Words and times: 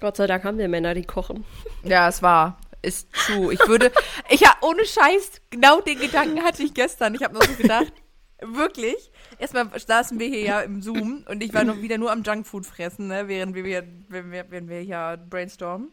Gott 0.00 0.16
sei 0.16 0.26
Dank 0.26 0.44
haben 0.44 0.58
wir 0.58 0.68
Männer, 0.68 0.94
die 0.94 1.04
kochen. 1.04 1.44
Ja, 1.82 2.08
es 2.08 2.22
war. 2.22 2.58
Ist 2.82 3.12
true. 3.12 3.52
Ich 3.52 3.60
würde, 3.68 3.92
ich 4.30 4.48
habe 4.48 4.66
ohne 4.66 4.86
Scheiß, 4.86 5.42
genau 5.50 5.82
den 5.82 5.98
Gedanken 5.98 6.42
hatte 6.42 6.62
ich 6.62 6.72
gestern. 6.72 7.14
Ich 7.14 7.22
habe 7.22 7.34
nur 7.34 7.44
so 7.44 7.54
gedacht, 7.54 7.92
wirklich. 8.40 9.12
Erstmal 9.38 9.68
saßen 9.78 10.18
wir 10.18 10.28
hier 10.28 10.40
ja 10.40 10.60
im 10.60 10.80
Zoom 10.80 11.24
und 11.28 11.42
ich 11.42 11.52
war 11.52 11.64
noch 11.64 11.82
wieder 11.82 11.98
nur 11.98 12.10
am 12.10 12.22
Junkfood 12.22 12.64
fressen, 12.64 13.08
ne, 13.08 13.28
während 13.28 13.54
wir, 13.54 13.84
wenn 14.08 14.32
wir, 14.32 14.50
wenn 14.50 14.68
wir 14.68 14.80
hier 14.80 15.18
brainstormen. 15.28 15.90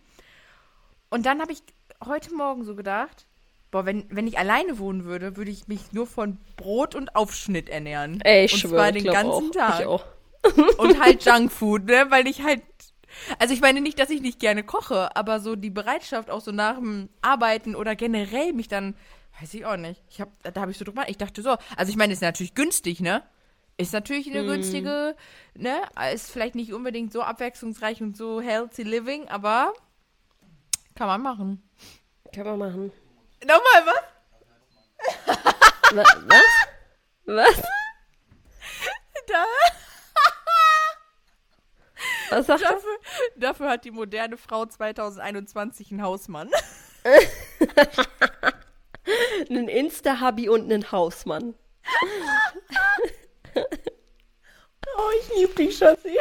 Und 1.09 1.25
dann 1.25 1.41
habe 1.41 1.51
ich 1.51 1.61
heute 2.05 2.33
Morgen 2.33 2.63
so 2.63 2.75
gedacht, 2.75 3.27
boah, 3.71 3.85
wenn, 3.85 4.05
wenn 4.09 4.27
ich 4.27 4.37
alleine 4.37 4.79
wohnen 4.79 5.03
würde, 5.03 5.35
würde 5.35 5.51
ich 5.51 5.67
mich 5.67 5.91
nur 5.91 6.07
von 6.07 6.37
Brot 6.55 6.95
und 6.95 7.15
Aufschnitt 7.15 7.67
ernähren. 7.69 8.21
Ey, 8.21 8.45
ich 8.45 8.53
und 8.53 8.59
schwör, 8.59 8.79
zwar 8.79 8.91
den 8.93 9.05
ganzen 9.05 9.51
auch. 9.51 9.51
Tag. 9.51 9.85
Und 10.77 11.01
halt 11.01 11.25
Junkfood, 11.25 11.85
ne? 11.85 12.05
Weil 12.09 12.27
ich 12.27 12.43
halt. 12.43 12.61
Also 13.39 13.53
ich 13.53 13.61
meine 13.61 13.81
nicht, 13.81 13.99
dass 13.99 14.09
ich 14.09 14.21
nicht 14.21 14.39
gerne 14.39 14.63
koche, 14.63 15.15
aber 15.15 15.39
so 15.39 15.55
die 15.55 15.69
Bereitschaft 15.69 16.29
auch 16.29 16.41
so 16.41 16.51
nach 16.51 16.75
dem 16.75 17.09
Arbeiten 17.21 17.75
oder 17.75 17.95
generell 17.95 18.53
mich 18.53 18.67
dann, 18.67 18.95
weiß 19.39 19.53
ich 19.53 19.65
auch 19.65 19.77
nicht. 19.77 20.01
Ich 20.09 20.21
hab, 20.21 20.29
da 20.43 20.61
habe 20.61 20.71
ich 20.71 20.77
so 20.77 20.85
drüber, 20.85 21.07
ich 21.09 21.17
dachte 21.17 21.41
so, 21.41 21.57
also 21.75 21.89
ich 21.89 21.95
meine, 21.97 22.13
ist 22.13 22.21
natürlich 22.21 22.53
günstig, 22.55 22.99
ne? 22.99 23.23
Ist 23.77 23.93
natürlich 23.93 24.27
eine 24.31 24.43
günstige, 24.45 25.15
ne? 25.55 25.81
Ist 26.13 26.31
vielleicht 26.31 26.55
nicht 26.55 26.73
unbedingt 26.73 27.13
so 27.13 27.21
abwechslungsreich 27.21 28.01
und 28.01 28.17
so 28.17 28.41
healthy 28.41 28.83
living, 28.83 29.27
aber 29.29 29.73
kann 30.95 31.07
man 31.07 31.21
machen. 31.21 31.61
Kann 32.33 32.45
man 32.45 32.57
machen. 32.59 32.91
Nochmal 33.43 33.85
was? 33.85 34.03
Wa- 35.95 36.03
Was? 36.27 36.43
Was? 37.25 37.61
Da, 39.27 39.43
Was 42.29 42.47
sagt 42.47 42.63
dafür, 42.63 42.99
dafür 43.35 43.69
hat 43.69 43.85
die 43.85 43.91
moderne 43.91 44.37
Frau 44.37 44.65
2021 44.65 45.91
einen 45.91 46.01
Hausmann. 46.01 46.49
Einen 49.49 49.69
Insta-Hubby 49.69 50.49
und 50.49 50.63
einen 50.63 50.91
Hausmann. 50.91 51.53
Oh, 54.99 55.09
ich 55.21 55.35
liebe 55.35 55.53
dich, 55.53 55.77
Schatzi. 55.77 56.17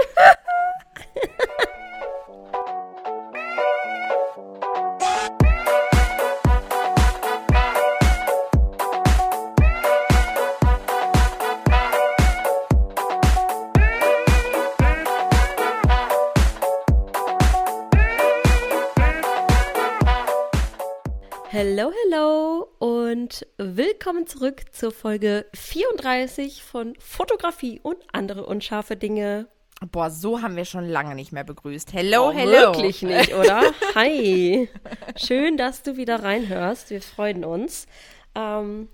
Hello, 21.58 21.90
hello 22.04 22.68
und 22.80 23.46
willkommen 23.56 24.26
zurück 24.26 24.64
zur 24.72 24.92
Folge 24.92 25.46
34 25.54 26.62
von 26.62 26.92
Fotografie 26.98 27.80
und 27.82 27.96
andere 28.12 28.44
unscharfe 28.44 28.94
Dinge. 28.94 29.48
Boah, 29.90 30.10
so 30.10 30.42
haben 30.42 30.54
wir 30.56 30.66
schon 30.66 30.86
lange 30.86 31.14
nicht 31.14 31.32
mehr 31.32 31.44
begrüßt. 31.44 31.94
Hello, 31.94 32.28
Oh, 32.28 32.32
hello. 32.32 32.74
Wirklich 32.74 33.00
nicht, 33.00 33.32
oder? 33.34 33.62
Hi. 33.94 34.68
Schön, 35.16 35.56
dass 35.56 35.82
du 35.82 35.96
wieder 35.96 36.22
reinhörst. 36.22 36.90
Wir 36.90 37.00
freuen 37.00 37.42
uns. 37.42 37.86
Ähm, 38.34 38.90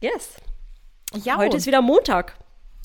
yes. 0.00 0.36
Ja, 1.16 1.36
Heute 1.36 1.56
ist 1.56 1.66
wieder 1.66 1.82
Montag. 1.82 2.36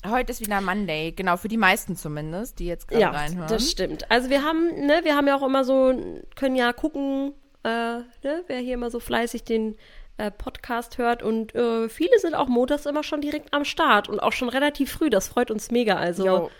heute 0.04 0.32
ist 0.32 0.40
wieder 0.40 0.60
Monday. 0.60 1.12
Genau, 1.12 1.36
für 1.36 1.46
die 1.46 1.56
meisten 1.56 1.94
zumindest, 1.94 2.58
die 2.58 2.66
jetzt 2.66 2.88
gerade 2.88 3.02
Ja, 3.02 3.10
reinhören. 3.10 3.48
das 3.48 3.70
stimmt. 3.70 4.10
Also 4.10 4.28
wir 4.28 4.42
haben, 4.42 4.86
ne, 4.86 5.02
wir 5.04 5.14
haben 5.14 5.28
ja 5.28 5.36
auch 5.36 5.46
immer 5.46 5.62
so, 5.62 5.94
können 6.34 6.56
ja 6.56 6.72
gucken, 6.72 7.32
äh, 7.64 7.68
ne, 7.68 8.44
wer 8.46 8.58
hier 8.58 8.74
immer 8.74 8.90
so 8.90 9.00
fleißig 9.00 9.44
den 9.44 9.76
äh, 10.16 10.30
Podcast 10.30 10.98
hört 10.98 11.22
und 11.22 11.54
äh, 11.54 11.88
viele 11.88 12.18
sind 12.18 12.34
auch 12.34 12.48
montags 12.48 12.86
immer 12.86 13.02
schon 13.02 13.20
direkt 13.20 13.52
am 13.54 13.64
Start 13.64 14.08
und 14.08 14.20
auch 14.20 14.32
schon 14.32 14.48
relativ 14.48 14.92
früh. 14.92 15.10
Das 15.10 15.28
freut 15.28 15.50
uns 15.50 15.70
mega. 15.70 15.96
Also 15.96 16.26
Jo. 16.26 16.50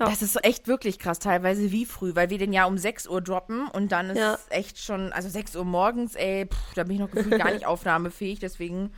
Ja. 0.00 0.06
Das 0.06 0.22
ist 0.22 0.44
echt 0.44 0.66
wirklich 0.66 0.98
krass, 0.98 1.20
teilweise 1.20 1.70
wie 1.70 1.84
früh, 1.84 2.16
weil 2.16 2.28
wir 2.28 2.38
den 2.38 2.52
ja 2.52 2.64
um 2.64 2.76
6 2.76 3.06
Uhr 3.06 3.20
droppen 3.20 3.68
und 3.68 3.92
dann 3.92 4.10
ist 4.10 4.18
Ja. 4.18 4.36
echt 4.50 4.78
schon, 4.80 5.12
also 5.12 5.28
6 5.28 5.54
Uhr 5.54 5.64
morgens, 5.64 6.16
ey, 6.16 6.46
pff, 6.46 6.74
da 6.74 6.82
bin 6.82 6.94
ich 6.96 7.00
noch 7.00 7.12
gefühlt 7.12 7.38
gar 7.40 7.52
nicht 7.52 7.64
aufnahmefähig, 7.66 8.40
deswegen, 8.40 8.92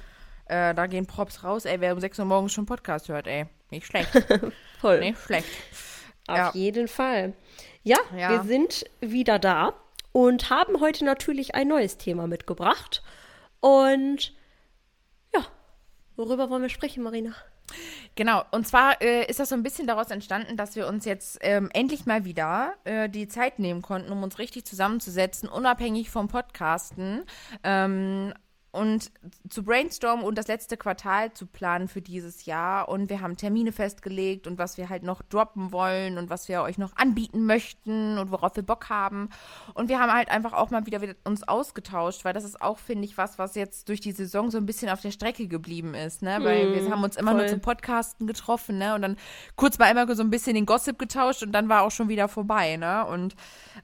äh, 0.47 0.75
da 0.75 0.87
gehen 0.87 1.05
Props 1.07 1.45
raus, 1.45 1.67
ey, 1.67 1.83
wer 1.83 1.93
um 1.93 2.01
6 2.01 2.19
Uhr 2.19 2.25
morgens 2.25 2.55
schon 2.55 2.65
Podcast 2.65 3.11
hört, 3.11 3.27
ey, 3.27 3.45
nicht 3.71 3.85
schlecht, 3.87 4.09
voll. 4.81 5.01
nicht 5.01 5.19
schlecht. 5.21 5.49
Auf 6.29 6.37
Ja. 6.39 6.51
jeden 6.55 6.89
Fall. 6.89 7.35
Ja. 7.83 7.99
wir 8.15 8.43
sind 8.45 8.87
wieder 9.01 9.39
da 9.39 9.75
und 10.17 10.49
haben 10.49 10.81
heute 10.81 11.05
natürlich 11.05 11.55
ein 11.55 11.69
neues 11.69 11.99
Thema 11.99 12.27
mitgebracht. 12.27 13.03
Und 13.61 14.33
ja, 15.35 15.45
worüber 16.17 16.49
wollen 16.49 16.63
wir 16.63 16.71
sprechen, 16.71 17.03
Marina? 17.03 17.35
Genau, 18.15 18.43
und 18.51 18.67
zwar 18.67 19.03
äh, 19.03 19.27
ist 19.27 19.41
das 19.41 19.51
so 19.51 19.55
ein 19.55 19.63
bisschen 19.63 19.87
daraus 19.87 20.11
entstanden, 20.11 20.57
dass 20.57 20.75
wir 20.75 20.87
uns 20.87 21.05
jetzt 21.05 21.37
ähm, 21.43 21.69
endlich 21.75 22.07
mal 22.07 22.25
wieder 22.25 22.77
äh, 22.85 23.11
die 23.11 23.29
Zeit 23.29 23.59
nehmen 23.59 23.83
konnten, 23.83 24.11
um 24.11 24.23
uns 24.23 24.39
richtig 24.39 24.65
zusammenzusetzen, 24.65 25.51
unabhängig 25.51 26.09
vom 26.09 26.29
Podcasten 26.29 27.25
ähm, 27.63 28.33
und 28.77 29.11
zu 29.49 29.63
brainstormen 29.63 30.25
und 30.25 30.37
das 30.37 30.49
letzte 30.49 30.77
Quartal 30.77 31.33
zu 31.33 31.47
planen 31.47 31.89
für 31.89 32.03
dieses 32.03 32.45
Jahr. 32.45 32.89
Und 32.89 33.09
wir 33.09 33.23
haben 33.23 33.37
Termine 33.37 33.73
festgelegt 33.73 34.47
und 34.47 34.59
was 34.59 34.77
wir 34.77 34.89
halt 34.89 35.03
noch 35.03 35.23
droppen 35.23 35.73
wollen 35.73 36.19
und 36.19 36.29
was 36.29 36.49
wir 36.49 36.63
euch 36.63 36.77
noch 36.77 36.95
anbieten 36.97 37.47
möchten 37.47 38.19
und 38.19 38.31
worauf 38.31 38.55
wir 38.55 38.63
Bock 38.63 38.91
haben. 38.91 39.31
Und 39.75 39.89
wir 39.89 39.99
haben 39.99 40.13
halt 40.13 40.31
einfach 40.31 40.53
auch 40.53 40.71
mal 40.71 40.85
wieder, 40.85 41.01
uns 41.25 41.43
ausgetauscht, 41.49 42.25
weil 42.25 42.35
das 42.35 42.45
ist 42.45 42.61
auch, 42.61 42.79
finde 42.79 43.05
ich, 43.05 43.17
was, 43.17 43.39
was 43.39 43.55
jetzt 43.55 43.89
durch 43.89 44.01
die 44.01 44.13
Saison 44.13 44.51
so 44.51 44.59
ein 44.59 44.67
bisschen 44.67 44.91
auf 44.91 45.01
der 45.01 45.11
Strecke 45.11 45.49
geblieben 45.49 45.95
ist, 45.95 46.23
ne? 46.23 46.39
Weil 46.43 46.75
wir 46.75 46.91
haben 46.91 47.03
uns 47.03 47.17
immer 47.17 47.33
nur 47.33 47.43
voll. 47.43 47.51
zum 47.51 47.61
Podcasten 47.61 48.27
getroffen, 48.27 48.79
ne? 48.79 48.95
Und 48.95 49.03
dann 49.03 49.17
kurz 49.57 49.79
mal 49.79 49.87
einmal 49.87 50.15
so 50.15 50.23
ein 50.23 50.31
bisschen 50.31 50.55
den 50.55 50.67
Gossip 50.67 50.99
getauscht 50.99 51.43
und 51.43 51.53
dann 51.53 51.69
war 51.69 51.83
auch 51.83 51.91
schon 51.91 52.09
wieder 52.09 52.29
vorbei, 52.29 52.77
ne? 52.77 53.07
Und 53.07 53.35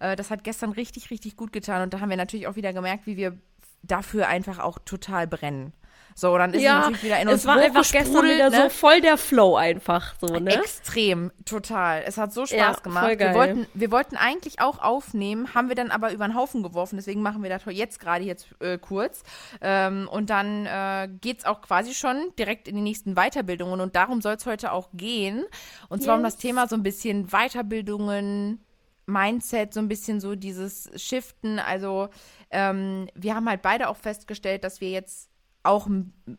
äh, 0.00 0.16
das 0.16 0.30
hat 0.30 0.44
gestern 0.44 0.72
richtig, 0.72 1.10
richtig 1.10 1.36
gut 1.36 1.52
getan. 1.52 1.82
Und 1.82 1.94
da 1.94 2.00
haben 2.00 2.10
wir 2.10 2.16
natürlich 2.16 2.46
auch 2.46 2.56
wieder 2.56 2.72
gemerkt, 2.72 3.06
wie 3.06 3.16
wir 3.16 3.38
dafür 3.82 4.28
einfach 4.28 4.58
auch 4.58 4.78
total 4.84 5.26
brennen. 5.26 5.72
So, 6.14 6.36
dann 6.36 6.52
ist 6.52 6.60
es 6.62 6.68
natürlich 6.68 7.02
wieder 7.04 7.20
in 7.20 7.28
uns 7.28 7.40
es 7.40 7.46
war 7.46 7.56
einfach 7.56 7.90
gestern 7.90 8.24
wieder 8.24 8.50
ne? 8.50 8.56
so 8.64 8.68
voll 8.68 9.00
der 9.00 9.16
Flow 9.16 9.56
einfach 9.56 10.14
so, 10.20 10.26
ne? 10.26 10.54
Extrem, 10.54 11.32
total. 11.44 12.02
Es 12.06 12.18
hat 12.18 12.32
so 12.32 12.44
Spaß 12.44 12.58
Ja, 12.58 12.72
gemacht. 12.72 13.04
voll 13.06 13.16
geil. 13.16 13.30
Wir, 13.30 13.34
wollten, 13.34 13.66
wir 13.74 13.90
wollten 13.90 14.16
eigentlich 14.16 14.60
auch 14.60 14.78
aufnehmen, 14.78 15.54
haben 15.54 15.68
wir 15.68 15.74
dann 15.74 15.90
aber 15.90 16.12
über 16.12 16.26
den 16.26 16.34
Haufen 16.34 16.62
geworfen. 16.62 16.96
Deswegen 16.96 17.22
machen 17.22 17.42
wir 17.42 17.50
das 17.50 17.62
jetzt 17.66 17.98
gerade 17.98 18.24
jetzt 18.24 18.48
äh, 18.60 18.78
kurz. 18.78 19.22
Ähm, 19.60 20.08
und 20.10 20.28
dann 20.30 20.66
äh, 20.66 21.08
geht's 21.20 21.44
auch 21.44 21.62
quasi 21.62 21.94
schon 21.94 22.32
direkt 22.38 22.68
in 22.68 22.76
die 22.76 22.82
nächsten 22.82 23.14
Weiterbildungen. 23.14 23.80
Und 23.80 23.96
darum 23.96 24.20
soll 24.20 24.34
es 24.34 24.44
heute 24.44 24.72
auch 24.72 24.90
gehen. 24.92 25.44
Und 25.88 26.02
zwar 26.02 26.16
um 26.16 26.22
das 26.22 26.34
Yes. 26.34 26.42
Thema 26.42 26.68
so 26.68 26.76
ein 26.76 26.82
bisschen 26.82 27.28
Weiterbildungen, 27.28 28.62
Mindset, 29.06 29.74
so 29.74 29.80
ein 29.80 29.88
bisschen 29.88 30.20
so 30.20 30.34
dieses 30.34 30.90
Shiften. 30.96 31.58
Also 31.58 32.08
ähm, 32.50 33.08
wir 33.14 33.34
haben 33.34 33.48
halt 33.48 33.62
beide 33.62 33.88
auch 33.88 33.96
festgestellt, 33.96 34.64
dass 34.64 34.80
wir 34.80 34.90
jetzt 34.90 35.32
auch 35.64 35.88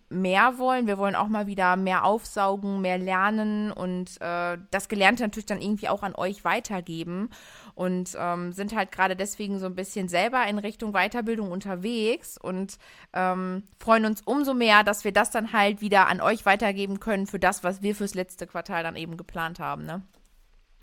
mehr 0.09 0.57
wollen. 0.57 0.87
Wir 0.87 0.97
wollen 0.97 1.15
auch 1.15 1.27
mal 1.27 1.47
wieder 1.47 1.75
mehr 1.75 2.03
aufsaugen, 2.03 2.81
mehr 2.81 2.97
lernen 2.97 3.71
und 3.71 4.19
äh, 4.19 4.57
das 4.69 4.89
Gelernte 4.89 5.23
natürlich 5.23 5.45
dann 5.45 5.61
irgendwie 5.61 5.87
auch 5.87 6.03
an 6.03 6.13
euch 6.15 6.43
weitergeben 6.43 7.29
und 7.73 8.15
ähm, 8.17 8.51
sind 8.51 8.75
halt 8.75 8.91
gerade 8.91 9.15
deswegen 9.15 9.59
so 9.59 9.65
ein 9.65 9.75
bisschen 9.75 10.09
selber 10.09 10.45
in 10.47 10.59
Richtung 10.59 10.91
Weiterbildung 10.91 11.51
unterwegs 11.51 12.37
und 12.37 12.77
ähm, 13.13 13.63
freuen 13.79 14.05
uns 14.05 14.21
umso 14.23 14.53
mehr, 14.53 14.83
dass 14.83 15.05
wir 15.05 15.13
das 15.13 15.31
dann 15.31 15.53
halt 15.53 15.79
wieder 15.79 16.07
an 16.07 16.19
euch 16.19 16.45
weitergeben 16.45 16.99
können 16.99 17.25
für 17.25 17.39
das, 17.39 17.63
was 17.63 17.81
wir 17.81 17.95
fürs 17.95 18.15
letzte 18.15 18.45
Quartal 18.45 18.83
dann 18.83 18.97
eben 18.97 19.15
geplant 19.15 19.59
haben. 19.59 19.85
Ne? 19.85 20.01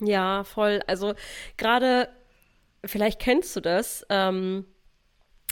Ja, 0.00 0.44
voll. 0.44 0.81
Also 0.87 1.15
gerade, 1.56 2.09
vielleicht 2.84 3.21
kennst 3.21 3.55
du 3.56 3.61
das, 3.61 4.06
ähm, 4.09 4.65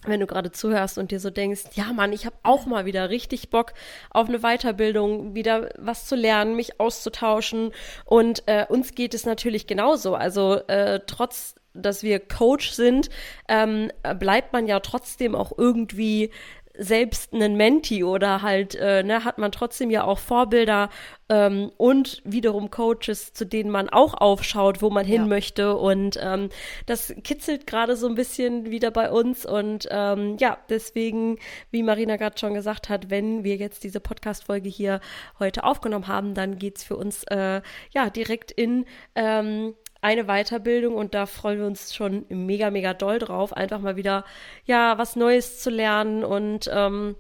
wenn 0.04 0.20
du 0.20 0.26
gerade 0.26 0.52
zuhörst 0.52 0.96
und 0.96 1.10
dir 1.10 1.18
so 1.18 1.30
denkst, 1.30 1.64
ja 1.72 1.92
Mann, 1.92 2.12
ich 2.12 2.24
habe 2.24 2.36
auch 2.44 2.66
mal 2.66 2.86
wieder 2.86 3.10
richtig 3.10 3.50
Bock 3.50 3.74
auf 4.10 4.28
eine 4.28 4.40
Weiterbildung, 4.40 5.34
wieder 5.34 5.70
was 5.76 6.06
zu 6.06 6.14
lernen, 6.14 6.54
mich 6.54 6.80
auszutauschen. 6.80 7.72
Und 8.04 8.44
äh, 8.46 8.64
uns 8.68 8.94
geht 8.94 9.12
es 9.12 9.26
natürlich 9.26 9.66
genauso. 9.66 10.14
Also 10.14 10.54
äh, 10.68 11.00
trotz 11.06 11.56
dass 11.82 12.02
wir 12.02 12.18
Coach 12.18 12.70
sind, 12.70 13.08
ähm, 13.48 13.90
bleibt 14.18 14.52
man 14.52 14.66
ja 14.66 14.80
trotzdem 14.80 15.34
auch 15.34 15.52
irgendwie 15.56 16.30
selbst 16.78 17.34
einen 17.34 17.56
Menti 17.56 18.04
oder 18.04 18.42
halt, 18.42 18.74
äh, 18.76 19.02
ne, 19.02 19.24
hat 19.24 19.38
man 19.38 19.52
trotzdem 19.52 19.90
ja 19.90 20.04
auch 20.04 20.18
Vorbilder 20.18 20.88
ähm, 21.28 21.70
und 21.76 22.22
wiederum 22.24 22.70
Coaches, 22.70 23.32
zu 23.32 23.44
denen 23.44 23.70
man 23.70 23.88
auch 23.88 24.14
aufschaut, 24.14 24.80
wo 24.80 24.88
man 24.88 25.04
hin 25.04 25.22
Ja. 25.22 25.26
möchte. 25.26 25.76
Und 25.76 26.18
ähm, 26.22 26.48
das 26.86 27.14
kitzelt 27.24 27.66
gerade 27.66 27.96
so 27.96 28.06
ein 28.08 28.14
bisschen 28.14 28.70
wieder 28.70 28.90
bei 28.90 29.10
uns. 29.10 29.44
Und 29.44 29.88
ähm, 29.90 30.36
ja, 30.38 30.56
deswegen, 30.68 31.38
wie 31.70 31.82
Marina 31.82 32.16
gerade 32.16 32.38
schon 32.38 32.54
gesagt 32.54 32.88
hat, 32.88 33.10
wenn 33.10 33.44
wir 33.44 33.56
jetzt 33.56 33.84
diese 33.84 34.00
Podcast-Folge 34.00 34.68
hier 34.68 35.00
heute 35.38 35.64
aufgenommen 35.64 36.06
haben, 36.08 36.34
dann 36.34 36.58
geht's 36.58 36.84
für 36.84 36.96
uns 36.96 37.24
äh, 37.24 37.60
ja 37.92 38.08
direkt 38.10 38.50
in 38.52 38.86
ähm, 39.14 39.74
eine 40.00 40.24
Weiterbildung 40.24 40.94
und 40.94 41.14
da 41.14 41.26
freuen 41.26 41.58
wir 41.58 41.66
uns 41.66 41.94
schon 41.94 42.24
mega, 42.28 42.70
mega 42.70 42.94
doll 42.94 43.18
drauf, 43.18 43.52
einfach 43.52 43.80
mal 43.80 43.96
wieder, 43.96 44.24
ja, 44.64 44.96
was 44.98 45.16
Neues 45.16 45.60
zu 45.60 45.70
lernen 45.70 46.24
und 46.24 46.70
ähm, 46.72 47.16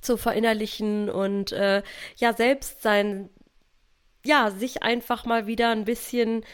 zu 0.00 0.16
verinnerlichen 0.16 1.08
und 1.08 1.52
äh, 1.52 1.82
ja, 2.16 2.32
selbst 2.32 2.82
sein, 2.82 3.30
ja, 4.24 4.50
sich 4.50 4.82
einfach 4.82 5.24
mal 5.24 5.46
wieder 5.46 5.70
ein 5.70 5.84
bisschen 5.84 6.44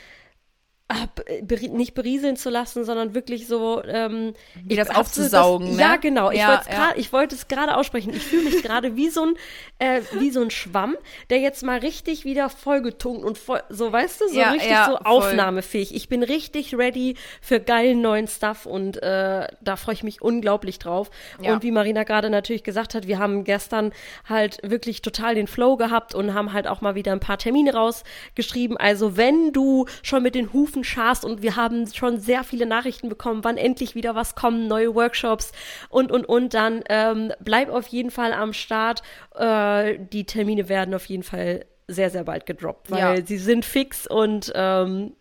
nicht 1.71 1.95
berieseln 1.95 2.37
zu 2.37 2.51
lassen, 2.51 2.85
sondern 2.85 3.15
wirklich 3.15 3.47
so 3.47 3.83
ähm, 3.85 4.35
wie 4.65 4.77
das 4.77 4.91
aufzusaugen. 4.91 5.69
Das, 5.69 5.77
ne? 5.77 5.83
Ja, 5.83 5.97
genau. 5.97 6.31
Ich 6.31 6.39
ja, 6.39 6.63
ja. 6.71 7.13
wollte 7.13 7.35
es 7.35 7.49
gerade 7.49 7.77
aussprechen. 7.77 8.13
Ich 8.15 8.25
fühle 8.25 8.45
mich 8.45 8.63
gerade 8.63 8.97
wie 8.97 9.09
so 9.09 9.23
ein 9.23 9.35
äh, 9.79 10.03
wie 10.13 10.31
so 10.31 10.41
ein 10.41 10.51
Schwamm, 10.51 10.97
der 11.31 11.39
jetzt 11.39 11.63
mal 11.63 11.79
richtig 11.79 12.25
wieder 12.25 12.49
vollgetunkt 12.49 13.25
und 13.25 13.39
voll, 13.39 13.63
so 13.69 13.93
weißt 13.93 14.21
du, 14.21 14.29
so 14.29 14.39
ja, 14.39 14.51
richtig 14.51 14.77
so 14.87 14.97
aufnahmefähig. 14.97 15.95
Ich 15.95 16.09
bin 16.09 16.23
richtig 16.23 16.75
ready 16.75 17.17
für 17.41 17.61
geilen 17.61 18.01
neuen 18.01 18.29
Stuff 18.29 18.67
und 18.67 19.03
äh, 19.03 19.47
da 19.61 19.77
freue 19.77 19.95
ich 19.95 20.03
mich 20.03 20.23
unglaublich 20.23 20.79
drauf. 20.79 21.11
Und 21.39 21.63
wie 21.63 21.71
Marina 21.71 22.05
gerade 22.05 22.31
natürlich 22.31 22.63
gesagt 22.63 22.95
hat, 22.95 23.07
wir 23.07 23.19
haben 23.19 23.45
gestern 23.45 23.93
halt 24.29 24.59
wirklich 24.63 25.03
total 25.03 25.35
den 25.35 25.47
Flow 25.47 25.77
gehabt 25.77 26.15
und 26.15 26.35
haben 26.35 26.53
halt 26.53 26.67
auch 26.67 26.81
mal 26.81 26.95
wieder 26.95 27.13
ein 27.13 27.21
paar 27.21 27.39
Termine 27.39 27.75
rausgeschrieben. 27.75 28.77
Also 28.77 29.17
wenn 29.17 29.53
du 29.53 29.87
schon 30.03 30.23
mit 30.23 30.35
den 30.35 30.53
Hufen 30.53 30.82
scharst 30.85 31.25
und 31.25 31.43
wir 31.43 31.57
haben 31.57 31.87
schon 31.93 32.19
sehr 32.19 32.45
viele 32.45 32.67
Nachrichten 32.67 33.09
bekommen, 33.09 33.45
wann 33.45 33.57
endlich 33.57 33.95
wieder 33.95 34.15
was 34.15 34.35
kommen, 34.35 34.69
neue 34.69 34.95
Workshops 34.95 35.53
und, 35.89 36.11
und, 36.11 36.27
und, 36.27 36.55
dann 36.55 36.83
ähm, 36.89 37.33
bleib 37.41 37.71
auf 37.71 37.87
jeden 37.89 38.11
Fall 38.11 38.33
am 38.33 38.53
Start. 38.53 39.03
Äh, 39.35 39.99
die 39.99 40.25
Termine 40.25 40.69
werden 40.69 40.95
auf 40.95 41.07
jeden 41.07 41.23
Fall 41.23 41.65
sehr, 41.89 42.11
sehr 42.11 42.25
bald 42.25 42.47
gedroppt, 42.47 42.91
weil 42.91 43.19
ja. 43.19 43.25
sie 43.25 43.39
sind 43.39 43.65
fix 43.65 44.07
und 44.07 44.53
ähm, 44.55 45.13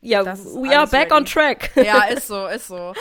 ja, 0.00 0.22
we 0.24 0.76
are 0.76 0.86
back 0.86 1.10
ready. 1.10 1.14
on 1.14 1.24
track. 1.24 1.70
Ja, 1.76 2.04
ist 2.10 2.26
so, 2.26 2.46
ist 2.46 2.68
so. 2.68 2.92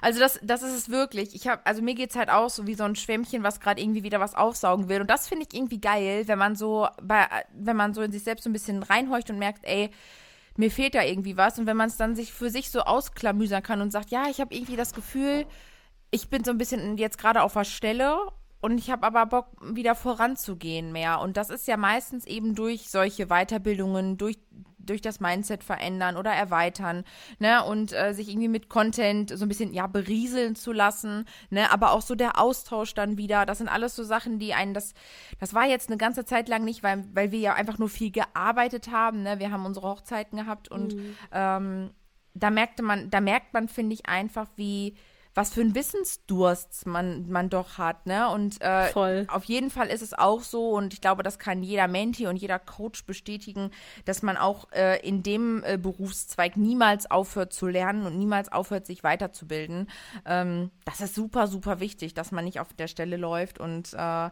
Also 0.00 0.18
das, 0.18 0.40
das 0.42 0.62
ist 0.62 0.74
es 0.74 0.88
wirklich. 0.88 1.34
Ich 1.34 1.46
habe, 1.46 1.64
also 1.64 1.82
mir 1.82 1.94
geht's 1.94 2.16
halt 2.16 2.30
auch 2.30 2.50
so 2.50 2.66
wie 2.66 2.74
so 2.74 2.84
ein 2.84 2.96
Schwämmchen, 2.96 3.44
was 3.44 3.60
gerade 3.60 3.80
irgendwie 3.80 4.02
wieder 4.02 4.18
was 4.20 4.34
aufsaugen 4.34 4.88
will. 4.88 5.00
Und 5.00 5.08
das 5.08 5.28
finde 5.28 5.46
ich 5.48 5.56
irgendwie 5.56 5.80
geil, 5.80 6.24
wenn 6.26 6.38
man 6.38 6.56
so 6.56 6.88
bei, 7.00 7.26
wenn 7.52 7.76
man 7.76 7.94
so 7.94 8.02
in 8.02 8.10
sich 8.10 8.24
selbst 8.24 8.42
so 8.42 8.50
ein 8.50 8.52
bisschen 8.52 8.82
reinhorcht 8.82 9.30
und 9.30 9.38
merkt, 9.38 9.64
ey, 9.64 9.90
mir 10.58 10.70
fehlt 10.70 10.94
da 10.94 11.02
irgendwie 11.02 11.36
was. 11.36 11.58
Und 11.58 11.66
wenn 11.66 11.76
man 11.76 11.88
es 11.88 11.96
dann 11.96 12.16
sich 12.16 12.32
für 12.32 12.50
sich 12.50 12.70
so 12.70 12.80
ausklamüsern 12.80 13.62
kann 13.62 13.80
und 13.80 13.90
sagt, 13.90 14.10
ja, 14.10 14.24
ich 14.28 14.40
habe 14.40 14.54
irgendwie 14.54 14.76
das 14.76 14.92
Gefühl, 14.92 15.46
ich 16.10 16.28
bin 16.28 16.44
so 16.44 16.50
ein 16.50 16.58
bisschen 16.58 16.98
jetzt 16.98 17.18
gerade 17.18 17.42
auf 17.42 17.52
der 17.52 17.64
Stelle 17.64 18.18
und 18.60 18.78
ich 18.78 18.90
habe 18.90 19.06
aber 19.06 19.26
Bock, 19.26 19.46
wieder 19.62 19.94
voranzugehen 19.94 20.92
mehr. 20.92 21.20
Und 21.20 21.36
das 21.36 21.50
ist 21.50 21.68
ja 21.68 21.76
meistens 21.76 22.26
eben 22.26 22.54
durch 22.54 22.90
solche 22.90 23.26
Weiterbildungen, 23.26 24.16
durch 24.18 24.38
durch 24.88 25.00
das 25.02 25.20
Mindset 25.20 25.64
verändern 25.64 26.16
oder 26.16 26.32
erweitern, 26.32 27.04
ne, 27.38 27.62
und 27.64 27.92
äh, 27.92 28.12
sich 28.14 28.28
irgendwie 28.28 28.48
mit 28.48 28.68
Content 28.68 29.30
so 29.30 29.44
ein 29.44 29.48
bisschen, 29.48 29.74
ja, 29.74 29.86
berieseln 29.86 30.54
zu 30.54 30.72
lassen, 30.72 31.26
ne, 31.50 31.70
aber 31.70 31.92
auch 31.92 32.00
so 32.00 32.14
der 32.14 32.40
Austausch 32.40 32.94
dann 32.94 33.18
wieder, 33.18 33.46
das 33.46 33.58
sind 33.58 33.68
alles 33.68 33.94
so 33.94 34.02
Sachen, 34.02 34.38
die 34.38 34.54
einen, 34.54 34.74
das, 34.74 34.94
das 35.38 35.54
war 35.54 35.66
jetzt 35.66 35.90
eine 35.90 35.98
ganze 35.98 36.24
Zeit 36.24 36.48
lang 36.48 36.64
nicht, 36.64 36.82
weil, 36.82 37.04
weil 37.12 37.32
wir 37.32 37.38
ja 37.38 37.54
einfach 37.54 37.78
nur 37.78 37.88
viel 37.88 38.10
gearbeitet 38.10 38.90
haben, 38.90 39.22
ne, 39.22 39.38
wir 39.38 39.50
haben 39.50 39.66
unsere 39.66 39.88
Hochzeiten 39.88 40.38
gehabt 40.38 40.70
und 40.70 40.94
mhm. 40.94 41.16
ähm, 41.32 41.90
da 42.34 42.50
merkte 42.50 42.82
man, 42.82 43.10
da 43.10 43.20
merkt 43.20 43.52
man, 43.52 43.68
finde 43.68 43.94
ich, 43.94 44.08
einfach, 44.08 44.48
wie, 44.56 44.94
was 45.38 45.54
für 45.54 45.60
ein 45.60 45.76
Wissensdurst 45.76 46.84
man, 46.84 47.30
man 47.30 47.48
doch 47.48 47.78
hat, 47.78 48.06
ne? 48.06 48.28
Und 48.28 48.60
äh, 48.60 48.86
Voll. 48.86 49.24
auf 49.30 49.44
jeden 49.44 49.70
Fall 49.70 49.86
ist 49.86 50.02
es 50.02 50.12
auch 50.12 50.42
so, 50.42 50.70
und 50.70 50.92
ich 50.92 51.00
glaube, 51.00 51.22
das 51.22 51.38
kann 51.38 51.62
jeder 51.62 51.86
Menti 51.86 52.26
und 52.26 52.34
jeder 52.34 52.58
Coach 52.58 53.04
bestätigen, 53.04 53.70
dass 54.04 54.22
man 54.22 54.36
auch 54.36 54.66
äh, 54.72 54.98
in 55.06 55.22
dem 55.22 55.62
äh, 55.62 55.78
Berufszweig 55.78 56.56
niemals 56.56 57.08
aufhört 57.08 57.52
zu 57.52 57.68
lernen 57.68 58.04
und 58.04 58.18
niemals 58.18 58.50
aufhört, 58.50 58.84
sich 58.84 59.04
weiterzubilden. 59.04 59.88
Ähm, 60.26 60.72
das 60.84 61.00
ist 61.00 61.14
super, 61.14 61.46
super 61.46 61.78
wichtig, 61.78 62.14
dass 62.14 62.32
man 62.32 62.44
nicht 62.44 62.58
auf 62.58 62.72
der 62.72 62.88
Stelle 62.88 63.16
läuft. 63.16 63.60
Und 63.60 63.94
äh, 63.94 64.30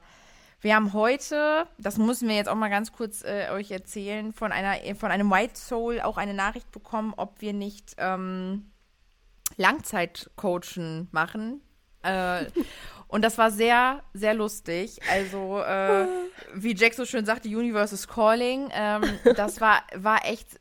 wir 0.60 0.74
haben 0.74 0.92
heute, 0.92 1.68
das 1.78 1.98
müssen 1.98 2.28
wir 2.28 2.34
jetzt 2.34 2.48
auch 2.48 2.56
mal 2.56 2.68
ganz 2.68 2.90
kurz 2.90 3.22
äh, 3.22 3.50
euch 3.52 3.70
erzählen, 3.70 4.32
von 4.32 4.50
einer, 4.50 4.74
von 4.96 5.12
einem 5.12 5.30
White 5.30 5.54
Soul 5.54 6.00
auch 6.00 6.16
eine 6.16 6.34
Nachricht 6.34 6.72
bekommen, 6.72 7.14
ob 7.16 7.40
wir 7.40 7.52
nicht 7.52 7.94
ähm, 7.98 8.72
Langzeitcoachen 9.56 11.08
machen. 11.12 11.60
Äh, 12.02 12.46
und 13.08 13.22
das 13.22 13.38
war 13.38 13.50
sehr, 13.50 14.02
sehr 14.14 14.34
lustig. 14.34 15.00
Also, 15.10 15.60
äh, 15.60 16.06
wie 16.54 16.74
Jack 16.74 16.94
so 16.94 17.04
schön 17.04 17.24
sagte, 17.24 17.48
Universe 17.48 17.94
is 17.94 18.08
calling. 18.08 18.68
Ähm, 18.72 19.02
das 19.36 19.60
war, 19.60 19.82
war 19.94 20.24
echt. 20.24 20.58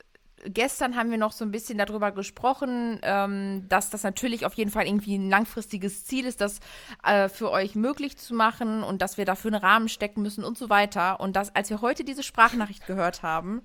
Gestern 0.47 0.95
haben 0.95 1.09
wir 1.09 1.17
noch 1.17 1.31
so 1.31 1.43
ein 1.43 1.49
bisschen 1.49 1.79
darüber 1.79 2.11
gesprochen, 2.11 2.99
ähm, 3.01 3.65
dass 3.67 3.89
das 3.89 4.03
natürlich 4.03 4.45
auf 4.45 4.53
jeden 4.53 4.69
Fall 4.69 4.85
irgendwie 4.85 5.17
ein 5.17 5.27
langfristiges 5.27 6.05
Ziel 6.05 6.27
ist, 6.27 6.39
das 6.39 6.59
äh, 7.03 7.29
für 7.29 7.49
euch 7.49 7.73
möglich 7.73 8.17
zu 8.17 8.35
machen 8.35 8.83
und 8.83 9.01
dass 9.01 9.17
wir 9.17 9.25
dafür 9.25 9.53
einen 9.53 9.63
Rahmen 9.63 9.89
stecken 9.89 10.21
müssen 10.21 10.43
und 10.43 10.55
so 10.55 10.69
weiter. 10.69 11.19
Und 11.19 11.35
das, 11.35 11.55
als 11.55 11.71
wir 11.71 11.81
heute 11.81 12.03
diese 12.03 12.21
Sprachnachricht 12.21 12.85
gehört 12.85 13.23
haben, 13.23 13.63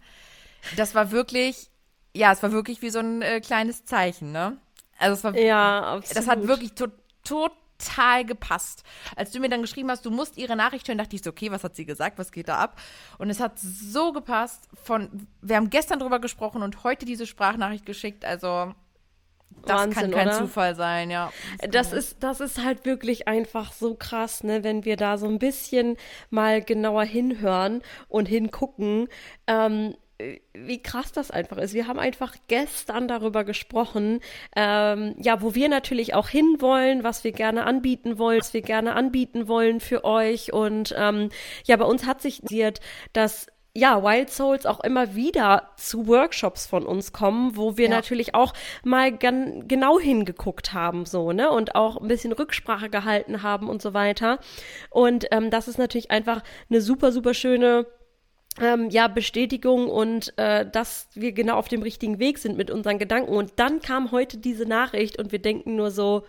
das 0.78 0.94
war 0.94 1.10
wirklich, 1.10 1.70
ja, 2.16 2.32
es 2.32 2.42
war 2.42 2.50
wirklich 2.50 2.80
wie 2.80 2.88
so 2.88 3.00
ein 3.00 3.20
äh, 3.20 3.42
kleines 3.42 3.84
Zeichen, 3.84 4.32
ne? 4.32 4.56
Also 5.00 5.14
es 5.14 5.24
war, 5.24 5.36
ja, 5.36 5.94
absolut. 5.94 6.16
das 6.16 6.28
hat 6.28 6.46
wirklich 6.46 6.74
to 6.74 6.86
total 7.24 8.24
gepasst. 8.24 8.84
Als 9.16 9.30
du 9.30 9.40
mir 9.40 9.48
dann 9.48 9.62
geschrieben 9.62 9.90
hast, 9.90 10.04
du 10.04 10.10
musst 10.10 10.36
ihre 10.36 10.56
Nachricht 10.56 10.86
hören, 10.88 10.98
dachte 10.98 11.16
ich 11.16 11.22
so, 11.22 11.30
okay, 11.30 11.50
was 11.50 11.64
hat 11.64 11.74
sie 11.74 11.86
gesagt, 11.86 12.18
was 12.18 12.32
geht 12.32 12.48
da 12.48 12.56
ab? 12.56 12.80
Und 13.18 13.30
es 13.30 13.40
hat 13.40 13.58
so 13.58 14.12
gepasst. 14.12 14.68
Von, 14.84 15.26
wir 15.40 15.56
haben 15.56 15.70
gestern 15.70 15.98
drüber 15.98 16.20
gesprochen 16.20 16.62
und 16.62 16.84
heute 16.84 17.06
diese 17.06 17.26
Sprachnachricht 17.26 17.86
geschickt. 17.86 18.24
Also 18.24 18.74
das 19.62 19.76
Wahnsinn, 19.76 20.02
kann 20.02 20.10
kein 20.10 20.28
oder? 20.28 20.38
Zufall 20.38 20.74
sein, 20.74 21.10
ja. 21.10 21.32
Das 21.70 21.92
ist, 21.92 22.22
das 22.22 22.40
ist 22.40 22.62
halt 22.62 22.84
wirklich 22.84 23.28
einfach 23.28 23.72
so 23.72 23.94
krass, 23.94 24.44
ne, 24.44 24.64
wenn 24.64 24.84
wir 24.84 24.96
da 24.96 25.18
so 25.18 25.26
ein 25.26 25.38
bisschen 25.38 25.96
mal 26.30 26.62
genauer 26.62 27.04
hinhören 27.04 27.82
und 28.08 28.26
hingucken. 28.26 29.08
Ähm, 29.46 29.96
wie 30.52 30.82
krass 30.82 31.12
das 31.12 31.30
einfach 31.30 31.58
ist. 31.58 31.74
Wir 31.74 31.86
haben 31.86 31.98
einfach 31.98 32.34
gestern 32.48 33.08
darüber 33.08 33.44
gesprochen, 33.44 34.20
ähm, 34.56 35.14
ja, 35.18 35.42
wo 35.42 35.54
wir 35.54 35.68
natürlich 35.68 36.14
auch 36.14 36.28
hinwollen, 36.28 37.04
was 37.04 37.24
wir 37.24 37.32
gerne 37.32 37.64
anbieten 37.64 38.18
wollen, 38.18 38.40
was 38.40 38.54
wir 38.54 38.62
gerne 38.62 38.94
anbieten 38.94 39.48
wollen 39.48 39.80
für 39.80 40.04
euch. 40.04 40.52
Und 40.52 40.94
ähm, 40.96 41.30
ja, 41.64 41.76
bei 41.76 41.84
uns 41.84 42.06
hat 42.06 42.20
sich 42.20 42.40
diert, 42.42 42.80
dass 43.12 43.46
ja, 43.72 44.02
Wild 44.02 44.30
Souls 44.30 44.66
auch 44.66 44.80
immer 44.80 45.14
wieder 45.14 45.70
zu 45.76 46.08
Workshops 46.08 46.66
von 46.66 46.84
uns 46.84 47.12
kommen, 47.12 47.56
wo 47.56 47.76
wir 47.76 47.88
ja. 47.88 47.94
natürlich 47.94 48.34
auch 48.34 48.52
mal 48.82 49.16
gan 49.16 49.68
genau 49.68 50.00
hingeguckt 50.00 50.72
haben, 50.72 51.06
so, 51.06 51.30
ne, 51.30 51.50
und 51.50 51.76
auch 51.76 51.96
ein 51.96 52.08
bisschen 52.08 52.32
Rücksprache 52.32 52.90
gehalten 52.90 53.42
haben 53.42 53.68
und 53.68 53.80
so 53.80 53.94
weiter. 53.94 54.40
Und 54.90 55.26
ähm, 55.30 55.50
das 55.50 55.68
ist 55.68 55.78
natürlich 55.78 56.10
einfach 56.10 56.42
eine 56.68 56.80
super, 56.80 57.12
super 57.12 57.32
schöne 57.32 57.86
ähm, 58.58 58.90
ja, 58.90 59.08
Bestätigung 59.08 59.88
und 59.88 60.36
äh, 60.38 60.68
dass 60.68 61.08
wir 61.14 61.32
genau 61.32 61.56
auf 61.56 61.68
dem 61.68 61.82
richtigen 61.82 62.18
Weg 62.18 62.38
sind 62.38 62.56
mit 62.56 62.70
unseren 62.70 62.98
Gedanken. 62.98 63.32
Und 63.32 63.52
dann 63.56 63.80
kam 63.80 64.10
heute 64.10 64.38
diese 64.38 64.66
Nachricht 64.66 65.18
und 65.18 65.32
wir 65.32 65.38
denken 65.38 65.76
nur 65.76 65.90
so, 65.90 66.24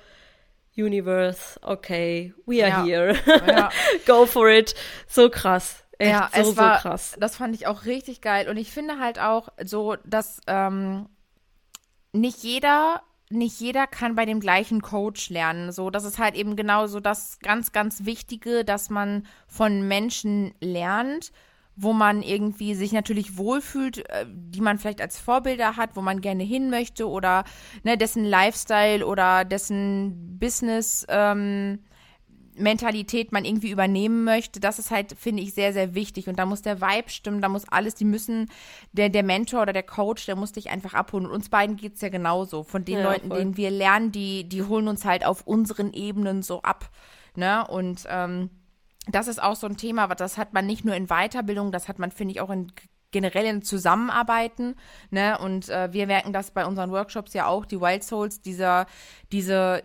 Universe, 0.77 1.59
okay, 1.61 2.33
we 2.45 2.63
are 2.63 2.69
ja. 2.69 2.83
here. 2.83 3.15
Ja. 3.47 3.69
Go 4.05 4.25
for 4.25 4.49
it. 4.49 4.73
So 5.07 5.29
krass. 5.29 5.83
Echt 5.97 6.11
ja, 6.11 6.29
so, 6.33 6.51
es 6.51 6.57
war, 6.57 6.77
so 6.77 6.81
krass. 6.81 7.15
Das 7.19 7.35
fand 7.35 7.55
ich 7.55 7.67
auch 7.67 7.85
richtig 7.85 8.21
geil. 8.21 8.49
Und 8.49 8.57
ich 8.57 8.71
finde 8.71 8.97
halt 8.99 9.19
auch 9.19 9.49
so, 9.63 9.97
dass 10.05 10.39
ähm, 10.47 11.07
nicht 12.13 12.43
jeder 12.43 13.01
nicht 13.29 13.61
jeder 13.61 13.87
kann 13.87 14.15
bei 14.15 14.25
dem 14.25 14.41
gleichen 14.41 14.81
Coach 14.81 15.29
lernen. 15.29 15.71
So, 15.71 15.89
das 15.89 16.03
ist 16.03 16.19
halt 16.19 16.35
eben 16.35 16.57
genau 16.57 16.87
so 16.87 16.99
das 16.99 17.39
ganz, 17.39 17.71
ganz 17.71 18.03
Wichtige, 18.03 18.65
dass 18.65 18.89
man 18.89 19.25
von 19.47 19.87
Menschen 19.87 20.53
lernt 20.59 21.31
wo 21.75 21.93
man 21.93 22.21
irgendwie 22.21 22.75
sich 22.75 22.91
natürlich 22.91 23.37
wohlfühlt, 23.37 24.09
äh, 24.09 24.25
die 24.27 24.61
man 24.61 24.77
vielleicht 24.77 25.01
als 25.01 25.19
Vorbilder 25.19 25.77
hat, 25.77 25.95
wo 25.95 26.01
man 26.01 26.21
gerne 26.21 26.43
hin 26.43 26.69
möchte 26.69 27.09
oder 27.09 27.43
ne, 27.83 27.97
dessen 27.97 28.25
Lifestyle 28.25 29.05
oder 29.05 29.45
dessen 29.45 30.37
Business 30.39 31.05
ähm, 31.09 31.79
Mentalität 32.55 33.31
man 33.31 33.45
irgendwie 33.45 33.71
übernehmen 33.71 34.23
möchte, 34.23 34.59
das 34.59 34.79
ist 34.79 34.91
halt, 34.91 35.15
finde 35.17 35.43
ich, 35.43 35.53
sehr, 35.53 35.73
sehr 35.73 35.95
wichtig. 35.95 36.27
Und 36.27 36.37
da 36.37 36.45
muss 36.45 36.61
der 36.61 36.81
Vibe 36.81 37.09
stimmen, 37.09 37.41
da 37.41 37.49
muss 37.49 37.67
alles, 37.67 37.95
die 37.95 38.05
müssen, 38.05 38.49
der, 38.91 39.09
der 39.09 39.23
Mentor 39.23 39.61
oder 39.61 39.73
der 39.73 39.83
Coach, 39.83 40.25
der 40.25 40.35
muss 40.35 40.51
dich 40.51 40.69
einfach 40.69 40.93
abholen. 40.93 41.25
Und 41.25 41.31
uns 41.31 41.49
beiden 41.49 41.77
geht 41.77 41.95
es 41.95 42.01
ja 42.01 42.09
genauso. 42.09 42.63
Von 42.63 42.85
den 42.85 42.99
ja, 42.99 43.03
Leuten, 43.03 43.29
voll. 43.29 43.39
denen 43.39 43.57
wir 43.57 43.71
lernen, 43.71 44.11
die, 44.11 44.47
die 44.47 44.63
holen 44.63 44.87
uns 44.87 45.05
halt 45.05 45.25
auf 45.25 45.47
unseren 45.47 45.93
Ebenen 45.93 46.43
so 46.43 46.61
ab. 46.61 46.89
Ne? 47.35 47.65
Und 47.67 48.05
ähm, 48.09 48.49
das 49.07 49.27
ist 49.27 49.41
auch 49.41 49.55
so 49.55 49.67
ein 49.67 49.77
Thema, 49.77 50.07
das 50.07 50.37
hat 50.37 50.53
man 50.53 50.65
nicht 50.65 50.85
nur 50.85 50.95
in 50.95 51.07
Weiterbildung, 51.07 51.71
das 51.71 51.87
hat 51.87 51.99
man, 51.99 52.11
finde 52.11 52.33
ich, 52.33 52.41
auch 52.41 52.49
in 52.49 52.71
generell 53.11 53.45
in 53.45 53.61
Zusammenarbeiten, 53.61 54.75
ne? 55.09 55.37
Und 55.39 55.69
äh, 55.69 55.91
wir 55.91 56.07
merken 56.07 56.31
das 56.33 56.51
bei 56.51 56.65
unseren 56.65 56.91
Workshops 56.91 57.33
ja 57.33 57.45
auch, 57.45 57.65
die 57.65 57.81
Wild 57.81 58.03
Souls, 58.03 58.41
dieser, 58.41 58.85
diese, 59.33 59.83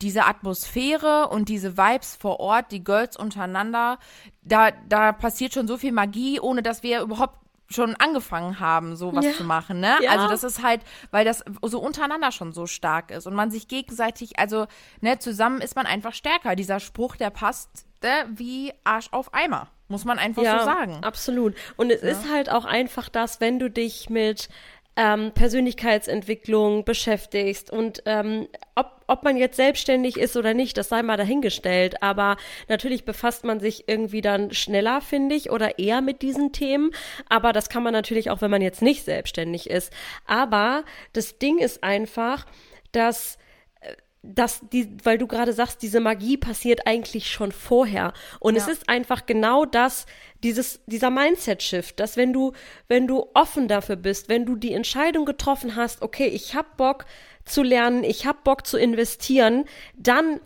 diese 0.00 0.24
Atmosphäre 0.24 1.28
und 1.28 1.48
diese 1.50 1.76
Vibes 1.76 2.16
vor 2.16 2.40
Ort, 2.40 2.72
die 2.72 2.82
Girls 2.82 3.16
untereinander, 3.18 3.98
da, 4.40 4.70
da 4.88 5.12
passiert 5.12 5.52
schon 5.52 5.68
so 5.68 5.76
viel 5.76 5.92
Magie, 5.92 6.40
ohne 6.40 6.62
dass 6.62 6.82
wir 6.82 7.02
überhaupt 7.02 7.38
schon 7.68 7.96
angefangen 7.96 8.60
haben, 8.60 8.96
sowas 8.96 9.24
Ja. 9.24 9.32
zu 9.32 9.44
machen, 9.44 9.80
ne? 9.80 9.96
Ja. 10.00 10.12
Also 10.12 10.28
das 10.28 10.44
ist 10.44 10.62
halt, 10.62 10.82
weil 11.10 11.24
das 11.24 11.44
so 11.62 11.80
untereinander 11.80 12.32
schon 12.32 12.52
so 12.52 12.66
stark 12.66 13.10
ist 13.10 13.26
und 13.26 13.34
man 13.34 13.50
sich 13.50 13.68
gegenseitig, 13.68 14.38
also, 14.38 14.66
ne, 15.00 15.18
zusammen 15.18 15.60
ist 15.60 15.76
man 15.76 15.86
einfach 15.86 16.14
stärker. 16.14 16.54
Dieser 16.56 16.80
Spruch, 16.80 17.16
der 17.16 17.30
passt 17.30 17.86
wie 18.34 18.72
Arsch 18.84 19.08
auf 19.10 19.32
Eimer, 19.34 19.68
muss 19.88 20.04
man 20.04 20.18
einfach 20.18 20.42
so 20.42 20.64
sagen. 20.64 20.98
Absolut. 21.02 21.54
Und 21.76 21.90
es 21.90 22.02
ist 22.02 22.30
halt 22.30 22.50
auch 22.50 22.64
einfach 22.64 23.08
das, 23.08 23.40
wenn 23.40 23.58
du 23.58 23.70
dich 23.70 24.10
mit 24.10 24.48
ähm, 24.96 25.32
Persönlichkeitsentwicklung 25.32 26.84
beschäftigst 26.84 27.70
und 27.70 28.02
ähm, 28.04 28.46
ob, 28.74 29.02
ob 29.06 29.22
man 29.22 29.36
jetzt 29.36 29.56
selbstständig 29.56 30.18
ist 30.18 30.36
oder 30.36 30.52
nicht, 30.52 30.76
das 30.76 30.90
sei 30.90 31.02
mal 31.02 31.16
dahingestellt. 31.16 32.02
Aber 32.02 32.36
natürlich 32.68 33.04
befasst 33.04 33.44
man 33.44 33.58
sich 33.58 33.88
irgendwie 33.88 34.20
dann 34.20 34.52
schneller, 34.52 35.00
finde 35.00 35.34
ich, 35.34 35.50
oder 35.50 35.78
eher 35.78 36.02
mit 36.02 36.20
diesen 36.20 36.52
Themen. 36.52 36.90
Aber 37.28 37.52
das 37.52 37.70
kann 37.70 37.82
man 37.82 37.94
natürlich 37.94 38.30
auch, 38.30 38.42
wenn 38.42 38.50
man 38.50 38.62
jetzt 38.62 38.82
nicht 38.82 39.04
selbstständig 39.04 39.70
ist. 39.70 39.92
Aber 40.26 40.84
das 41.14 41.38
Ding 41.38 41.58
ist 41.58 41.82
einfach, 41.82 42.44
dass 42.92 43.38
dass 44.22 44.60
die, 44.72 44.96
weil 45.02 45.18
du 45.18 45.26
gerade 45.26 45.52
sagst, 45.52 45.82
diese 45.82 45.98
Magie 45.98 46.36
passiert 46.36 46.86
eigentlich 46.86 47.30
schon 47.30 47.50
vorher. 47.50 48.12
Und 48.38 48.56
es 48.56 48.66
Ja. 48.66 48.72
ist 48.72 48.88
einfach 48.88 49.26
genau 49.26 49.64
das, 49.64 50.06
dieses, 50.44 50.80
dieser 50.86 51.10
Mindset-Shift, 51.10 51.98
dass 51.98 52.16
wenn 52.16 52.32
du, 52.32 52.52
wenn 52.86 53.08
du 53.08 53.26
offen 53.34 53.66
dafür 53.66 53.96
bist, 53.96 54.28
wenn 54.28 54.46
du 54.46 54.54
die 54.54 54.72
Entscheidung 54.72 55.24
getroffen 55.24 55.74
hast, 55.74 56.02
okay, 56.02 56.26
ich 56.28 56.54
hab 56.54 56.76
Bock 56.76 57.04
zu 57.44 57.62
lernen, 57.64 58.04
ich 58.04 58.24
hab 58.24 58.44
Bock 58.44 58.64
zu 58.66 58.78
investieren, 58.78 59.64
dann 59.96 60.40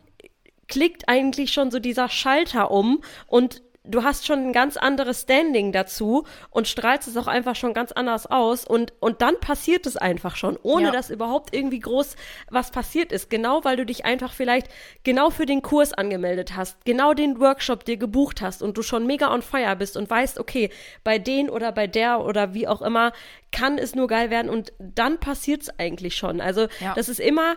klickt 0.69 1.09
eigentlich 1.09 1.53
schon 1.53 1.71
so 1.71 1.79
dieser 1.79 2.09
Schalter 2.09 2.71
um 2.71 3.03
und 3.27 3.63
du 3.89 4.03
hast 4.03 4.27
schon 4.27 4.41
ein 4.41 4.53
ganz 4.53 4.77
anderes 4.77 5.23
Standing 5.23 5.73
dazu 5.73 6.25
und 6.51 6.69
strahlst 6.69 7.09
es 7.09 7.17
auch 7.17 7.27
einfach 7.27 7.57
schon 7.57 7.73
ganz 7.75 7.93
anders 7.93 8.27
aus 8.27 8.65
und, 8.65 8.93
und 9.01 9.23
dann 9.23 9.39
passiert 9.41 9.87
es 9.87 9.97
einfach 9.97 10.37
schon, 10.37 10.59
ohne 10.63 10.87
Ja. 10.87 10.91
dass 10.93 11.11
überhaupt 11.11 11.55
irgendwie 11.55 11.79
groß 11.81 12.17
was 12.51 12.71
passiert 12.71 13.13
ist. 13.13 13.31
Genau 13.31 13.65
weil 13.65 13.77
du 13.77 13.87
dich 13.87 14.05
einfach 14.05 14.33
vielleicht 14.33 14.69
genau 15.05 15.31
für 15.31 15.47
den 15.47 15.63
Kurs 15.63 15.93
angemeldet 15.93 16.57
hast, 16.57 16.85
genau 16.85 17.15
den 17.15 17.41
Workshop 17.41 17.85
dir 17.85 17.97
gebucht 17.97 18.41
hast 18.43 18.63
und 18.63 18.77
du 18.77 18.83
schon 18.83 19.07
mega 19.07 19.33
on 19.33 19.43
fire 19.43 19.77
bist 19.77 19.97
und 19.97 20.09
weißt, 20.11 20.39
okay, 20.39 20.71
bei 21.05 21.19
den 21.19 21.49
oder 21.51 21.73
bei 21.73 21.87
der 21.87 22.21
oder 22.25 22.55
wie 22.55 22.69
auch 22.69 22.83
immer 22.83 23.13
kann 23.53 23.79
es 23.79 23.95
nur 23.95 24.09
geil 24.09 24.31
werden 24.31 24.51
und 24.51 24.73
dann 24.79 25.19
passiert 25.19 25.63
es 25.63 25.79
eigentlich 25.79 26.17
schon. 26.17 26.41
Also 26.41 26.67
Ja. 26.81 26.95
das 26.95 27.09
ist 27.09 27.21
immer 27.21 27.57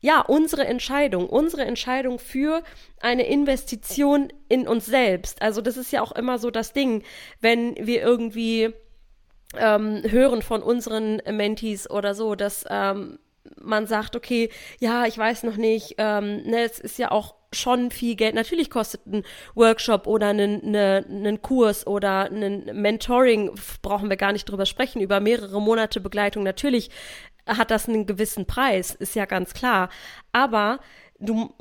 ja, 0.00 0.20
unsere 0.20 0.66
Entscheidung, 0.66 1.28
unsere 1.28 1.64
Entscheidung 1.64 2.18
für 2.18 2.62
eine 3.00 3.26
Investition 3.26 4.32
in 4.48 4.68
uns 4.68 4.86
selbst. 4.86 5.42
Also 5.42 5.60
das 5.60 5.76
ist 5.76 5.92
ja 5.92 6.02
auch 6.02 6.12
immer 6.12 6.38
so 6.38 6.50
das 6.50 6.72
Ding, 6.72 7.02
wenn 7.40 7.74
wir 7.76 8.02
irgendwie 8.02 8.74
ähm, 9.56 10.02
hören 10.08 10.42
von 10.42 10.62
unseren 10.62 11.16
Mentees 11.30 11.90
oder 11.90 12.14
so, 12.14 12.34
dass 12.34 12.64
ähm, 12.68 13.18
man 13.60 13.86
sagt, 13.86 14.14
okay, 14.14 14.50
ja, 14.78 15.06
ich 15.06 15.16
weiß 15.16 15.42
noch 15.44 15.56
nicht, 15.56 15.94
ähm, 15.98 16.42
ne, 16.42 16.62
es 16.62 16.78
ist 16.78 16.98
ja 16.98 17.10
auch 17.10 17.34
schon 17.52 17.90
viel 17.90 18.14
Geld. 18.14 18.34
Natürlich 18.34 18.70
kostet 18.70 19.06
ein 19.06 19.22
Workshop 19.54 20.06
oder 20.06 20.28
einen, 20.28 20.62
eine, 20.62 21.04
einen 21.08 21.40
Kurs 21.40 21.86
oder 21.86 22.30
ein 22.30 22.64
Mentoring, 22.74 23.50
brauchen 23.80 24.10
wir 24.10 24.16
gar 24.16 24.32
nicht 24.32 24.44
drüber 24.44 24.66
sprechen, 24.66 25.00
über 25.00 25.20
mehrere 25.20 25.60
Monate 25.60 26.00
Begleitung. 26.00 26.42
Natürlich 26.42 26.90
hat 27.48 27.70
das 27.70 27.88
einen 27.88 28.06
gewissen 28.06 28.46
Preis, 28.46 28.94
ist 28.94 29.14
ja 29.14 29.24
ganz 29.24 29.54
klar. 29.54 29.88
Aber 30.32 30.80
du, 31.18 31.52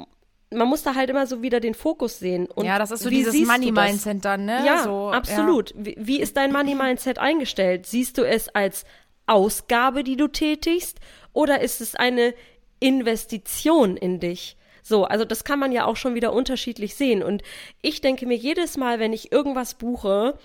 man 0.51 0.67
muss 0.67 0.83
da 0.83 0.95
halt 0.95 1.09
immer 1.09 1.27
so 1.27 1.41
wieder 1.41 1.59
den 1.59 1.73
Fokus 1.73 2.19
sehen. 2.19 2.47
Und 2.47 2.65
ja, 2.65 2.77
das 2.79 2.91
ist 2.91 3.03
so 3.03 3.09
wie 3.09 3.23
dieses? 3.23 3.47
Money-Mindset 3.47 4.23
dann, 4.23 4.45
ne? 4.45 4.63
Ja, 4.65 4.83
so, 4.83 5.09
absolut. 5.09 5.73
Wie, 5.75 5.95
wie 5.99 6.19
ist 6.19 6.37
dein 6.37 6.51
Money-Mindset 6.51 7.19
eingestellt? 7.19 7.85
Siehst 7.85 8.17
du 8.17 8.23
es 8.23 8.49
als 8.49 8.85
Ausgabe, 9.25 10.03
die 10.03 10.15
du 10.15 10.27
tätigst, 10.27 10.99
oder 11.33 11.61
ist 11.61 11.81
es 11.81 11.95
eine 11.95 12.33
Investition 12.79 13.97
in 13.97 14.19
dich? 14.19 14.57
So, 14.81 15.03
also 15.03 15.25
das 15.25 15.43
kann 15.43 15.59
man 15.59 15.73
ja 15.73 15.85
auch 15.85 15.97
schon 15.97 16.15
wieder 16.15 16.31
unterschiedlich 16.31 16.95
sehen. 16.95 17.21
Und 17.21 17.43
ich 17.81 17.99
denke 17.99 18.25
mir 18.25 18.37
jedes 18.37 18.77
Mal, 18.77 18.99
wenn 18.99 19.11
ich 19.11 19.33
irgendwas 19.33 19.73
buche, 19.73 20.37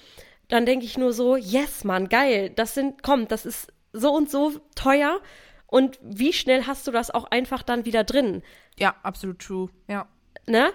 dann 0.48 0.66
denke 0.66 0.84
ich 0.84 0.98
nur 0.98 1.12
so, 1.12 1.36
yes, 1.36 1.84
Mann, 1.84 2.08
geil, 2.08 2.50
das 2.50 2.74
sind, 2.74 3.02
komm, 3.04 3.28
das 3.28 3.46
ist 3.46 3.68
so 3.92 4.12
und 4.12 4.30
so 4.30 4.60
teuer. 4.74 5.20
Und 5.66 5.98
wie 6.02 6.32
schnell 6.32 6.66
hast 6.66 6.86
du 6.86 6.90
das 6.90 7.10
auch 7.10 7.24
einfach 7.24 7.62
dann 7.62 7.84
wieder 7.84 8.04
drin? 8.04 8.42
Ja, 8.78 8.94
absolut 9.02 9.38
true. 9.38 9.70
Ja. 9.88 10.06
Ne? 10.46 10.72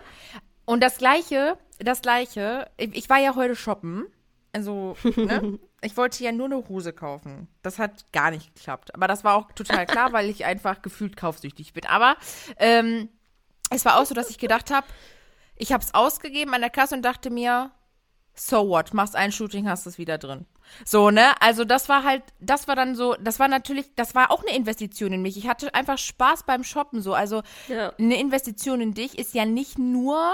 Und 0.65 0.81
das 0.81 0.97
Gleiche, 0.97 1.57
das 1.79 2.01
Gleiche, 2.01 2.69
ich, 2.77 2.95
ich 2.95 3.09
war 3.09 3.19
ja 3.19 3.35
heute 3.35 3.55
shoppen. 3.55 4.05
Also, 4.53 4.95
ne? 5.15 5.59
Ich 5.81 5.95
wollte 5.95 6.23
ja 6.23 6.31
nur 6.31 6.47
eine 6.47 6.67
Hose 6.67 6.91
kaufen. 6.91 7.47
Das 7.61 7.77
hat 7.77 8.11
gar 8.11 8.31
nicht 8.31 8.55
geklappt. 8.55 8.95
Aber 8.95 9.07
das 9.07 9.23
war 9.23 9.35
auch 9.35 9.51
total 9.51 9.85
klar, 9.85 10.11
weil 10.11 10.27
ich 10.27 10.43
einfach 10.43 10.81
gefühlt 10.81 11.15
kaufsüchtig 11.15 11.73
bin. 11.73 11.85
Aber 11.85 12.17
ähm, 12.57 13.09
es 13.69 13.85
war 13.85 13.99
auch 13.99 14.05
so, 14.05 14.15
dass 14.15 14.31
ich 14.31 14.39
gedacht 14.39 14.71
habe, 14.71 14.87
ich 15.55 15.71
habe 15.71 15.83
es 15.83 15.93
ausgegeben 15.93 16.53
an 16.55 16.61
der 16.61 16.71
Kasse 16.71 16.95
und 16.95 17.03
dachte 17.03 17.29
mir, 17.29 17.71
so 18.39 18.67
what, 18.69 18.93
machst 18.93 19.15
ein 19.15 19.31
Shooting, 19.31 19.67
hast 19.69 19.85
es 19.85 19.97
wieder 19.97 20.17
drin. 20.17 20.45
So, 20.85 21.11
ne? 21.11 21.39
Also 21.41 21.63
das 21.65 21.89
war 21.89 22.03
halt, 22.03 22.23
das 22.39 22.67
war 22.67 22.75
dann 22.75 22.95
so, 22.95 23.15
das 23.15 23.39
war 23.39 23.47
natürlich, 23.47 23.93
das 23.95 24.15
war 24.15 24.31
auch 24.31 24.43
eine 24.43 24.55
Investition 24.55 25.13
in 25.13 25.21
mich. 25.21 25.37
Ich 25.37 25.47
hatte 25.47 25.73
einfach 25.73 25.97
Spaß 25.97 26.43
beim 26.43 26.63
Shoppen 26.63 27.01
so. 27.01 27.13
Also 27.13 27.41
Ja. 27.67 27.93
eine 27.97 28.19
Investition 28.19 28.81
in 28.81 28.93
dich 28.93 29.17
ist 29.17 29.33
ja 29.33 29.45
nicht 29.45 29.77
nur, 29.79 30.33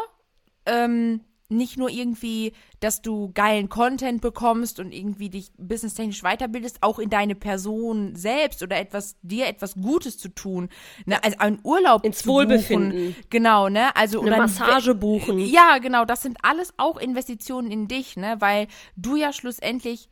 ähm, 0.65 1.21
nicht 1.49 1.77
nur 1.77 1.89
irgendwie, 1.89 2.53
dass 2.79 3.01
du 3.01 3.31
geilen 3.33 3.69
Content 3.69 4.21
bekommst 4.21 4.79
und 4.79 4.91
irgendwie 4.91 5.29
dich 5.29 5.51
businesstechnisch 5.57 6.21
weiterbildest, 6.23 6.77
auch 6.81 6.99
in 6.99 7.09
deine 7.09 7.35
Person 7.35 8.15
selbst 8.15 8.63
oder 8.63 8.77
etwas, 8.77 9.17
dir 9.21 9.47
etwas 9.47 9.75
Gutes 9.75 10.17
zu 10.17 10.29
tun. 10.29 10.69
Ne? 11.05 11.23
Also 11.23 11.37
einen 11.39 11.59
Urlaub 11.63 12.03
Ins 12.05 12.25
Wohlbefinden. 12.25 12.91
Buchen. 13.13 13.15
Genau, 13.29 13.69
ne? 13.69 13.95
Also 13.95 14.21
Eine 14.21 14.37
Massage 14.37 14.95
buchen. 14.95 15.37
ja, 15.39 15.77
genau, 15.77 16.05
das 16.05 16.21
sind 16.21 16.37
alles 16.41 16.73
auch 16.77 16.97
Investitionen 16.97 17.69
in 17.69 17.87
dich, 17.87 18.17
ne? 18.17 18.37
Weil 18.39 18.67
du 18.95 19.15
ja 19.15 19.31
schlussendlich, 19.33 20.09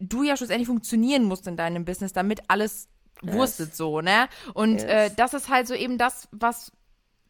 du 0.00 0.22
ja 0.24 0.36
schlussendlich 0.36 0.66
funktionieren 0.66 1.24
musst 1.24 1.46
in 1.46 1.56
deinem 1.56 1.84
Business, 1.84 2.12
damit 2.12 2.40
alles 2.48 2.88
wurstet 3.22 3.76
so, 3.76 4.00
ne? 4.00 4.28
Und 4.54 4.74
Yes. 4.80 4.84
äh, 4.84 5.10
das 5.16 5.34
ist 5.34 5.48
halt 5.48 5.68
so 5.68 5.74
eben 5.74 5.98
das, 5.98 6.26
was 6.32 6.72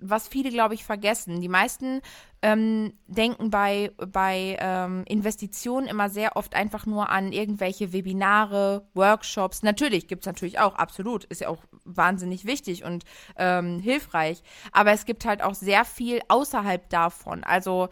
was 0.02 0.28
viele, 0.28 0.50
glaube 0.50 0.74
ich, 0.74 0.84
vergessen. 0.84 1.40
Die 1.40 1.48
meisten 1.48 2.00
ähm, 2.42 2.92
denken 3.06 3.50
bei, 3.50 3.92
bei 3.96 4.56
ähm, 4.60 5.04
Investitionen 5.06 5.86
immer 5.86 6.10
sehr 6.10 6.36
oft 6.36 6.54
einfach 6.54 6.86
nur 6.86 7.08
an 7.10 7.32
irgendwelche 7.32 7.92
Webinare, 7.92 8.88
Workshops. 8.94 9.62
Natürlich 9.62 10.08
gibt's 10.08 10.26
natürlich 10.26 10.58
auch, 10.58 10.74
absolut, 10.74 11.24
ist 11.24 11.40
ja 11.40 11.48
auch 11.48 11.62
wahnsinnig 11.84 12.44
wichtig 12.44 12.84
und 12.84 13.04
ähm, 13.36 13.78
hilfreich. 13.78 14.42
Aber 14.72 14.92
es 14.92 15.04
gibt 15.04 15.24
halt 15.24 15.42
auch 15.42 15.54
sehr 15.54 15.84
viel 15.84 16.20
außerhalb 16.28 16.88
davon. 16.90 17.44
Also 17.44 17.88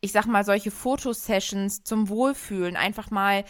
ich 0.00 0.12
sag 0.12 0.26
mal, 0.26 0.44
solche 0.44 0.70
Fotosessions 0.70 1.82
zum 1.82 2.10
Wohlfühlen, 2.10 2.76
einfach 2.76 3.10
mal 3.10 3.44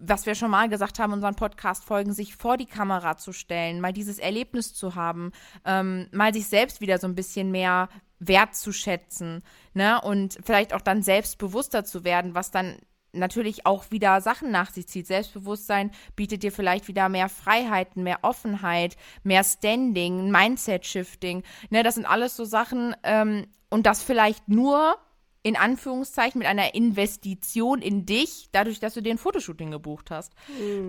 was 0.00 0.26
wir 0.26 0.34
schon 0.34 0.50
mal 0.50 0.68
gesagt 0.68 0.98
haben 0.98 1.12
unseren 1.12 1.36
Podcast-Folgen, 1.36 2.12
sich 2.12 2.34
vor 2.34 2.56
die 2.56 2.66
Kamera 2.66 3.16
zu 3.16 3.32
stellen, 3.32 3.80
mal 3.80 3.92
dieses 3.92 4.18
Erlebnis 4.18 4.74
zu 4.74 4.94
haben, 4.94 5.32
ähm, 5.64 6.08
mal 6.12 6.32
sich 6.32 6.46
selbst 6.46 6.80
wieder 6.80 6.98
so 6.98 7.06
ein 7.06 7.14
bisschen 7.14 7.50
mehr 7.50 7.88
wertzuschätzen, 8.18 9.42
ne? 9.72 10.00
Und 10.00 10.38
vielleicht 10.44 10.74
auch 10.74 10.80
dann 10.80 11.02
selbstbewusster 11.02 11.84
zu 11.84 12.04
werden, 12.04 12.34
was 12.34 12.50
dann 12.50 12.76
natürlich 13.12 13.66
auch 13.66 13.90
wieder 13.90 14.20
Sachen 14.20 14.50
nach 14.50 14.70
sich 14.70 14.86
zieht. 14.86 15.06
Selbstbewusstsein 15.06 15.90
bietet 16.16 16.42
dir 16.42 16.52
vielleicht 16.52 16.88
wieder 16.88 17.08
mehr 17.08 17.28
Freiheiten, 17.28 18.02
mehr 18.02 18.20
Offenheit, 18.22 18.96
mehr 19.22 19.44
Standing, 19.44 20.30
Mindset-Shifting. 20.30 21.42
Ne, 21.70 21.82
das 21.82 21.96
sind 21.96 22.06
alles 22.06 22.36
so 22.36 22.44
Sachen 22.44 22.94
ähm, 23.02 23.46
und 23.68 23.86
das 23.86 24.02
vielleicht 24.02 24.48
nur 24.48 24.96
in 25.42 25.56
Anführungszeichen 25.56 26.38
mit 26.38 26.48
einer 26.48 26.74
Investition 26.74 27.80
in 27.80 28.04
dich, 28.04 28.48
dadurch, 28.52 28.78
dass 28.78 28.94
du 28.94 29.00
dir 29.00 29.14
ein 29.14 29.18
Fotoshooting 29.18 29.70
gebucht 29.70 30.10
hast. 30.10 30.34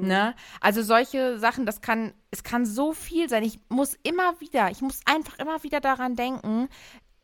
Ne? 0.02 0.36
Also 0.60 0.84
solche 0.84 1.40
Sachen, 1.40 1.66
das 1.66 1.82
kann, 1.82 2.14
es 2.32 2.44
kann 2.44 2.66
so 2.66 2.92
viel 2.94 3.30
sein. 3.30 3.44
Ich 3.44 3.60
muss 3.70 3.98
immer 4.04 4.40
wieder, 4.42 4.70
ich 4.70 4.82
muss 4.82 5.00
einfach 5.06 5.40
immer 5.40 5.64
wieder 5.64 5.80
daran 5.80 6.16
denken, 6.16 6.68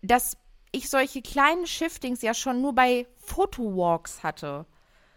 dass 0.01 0.37
ich 0.71 0.89
solche 0.89 1.21
kleinen 1.21 1.67
Shiftings 1.67 2.21
ja 2.21 2.33
schon 2.33 2.61
nur 2.61 2.73
bei 2.73 3.07
Fotowalks 3.17 4.23
hatte. 4.23 4.65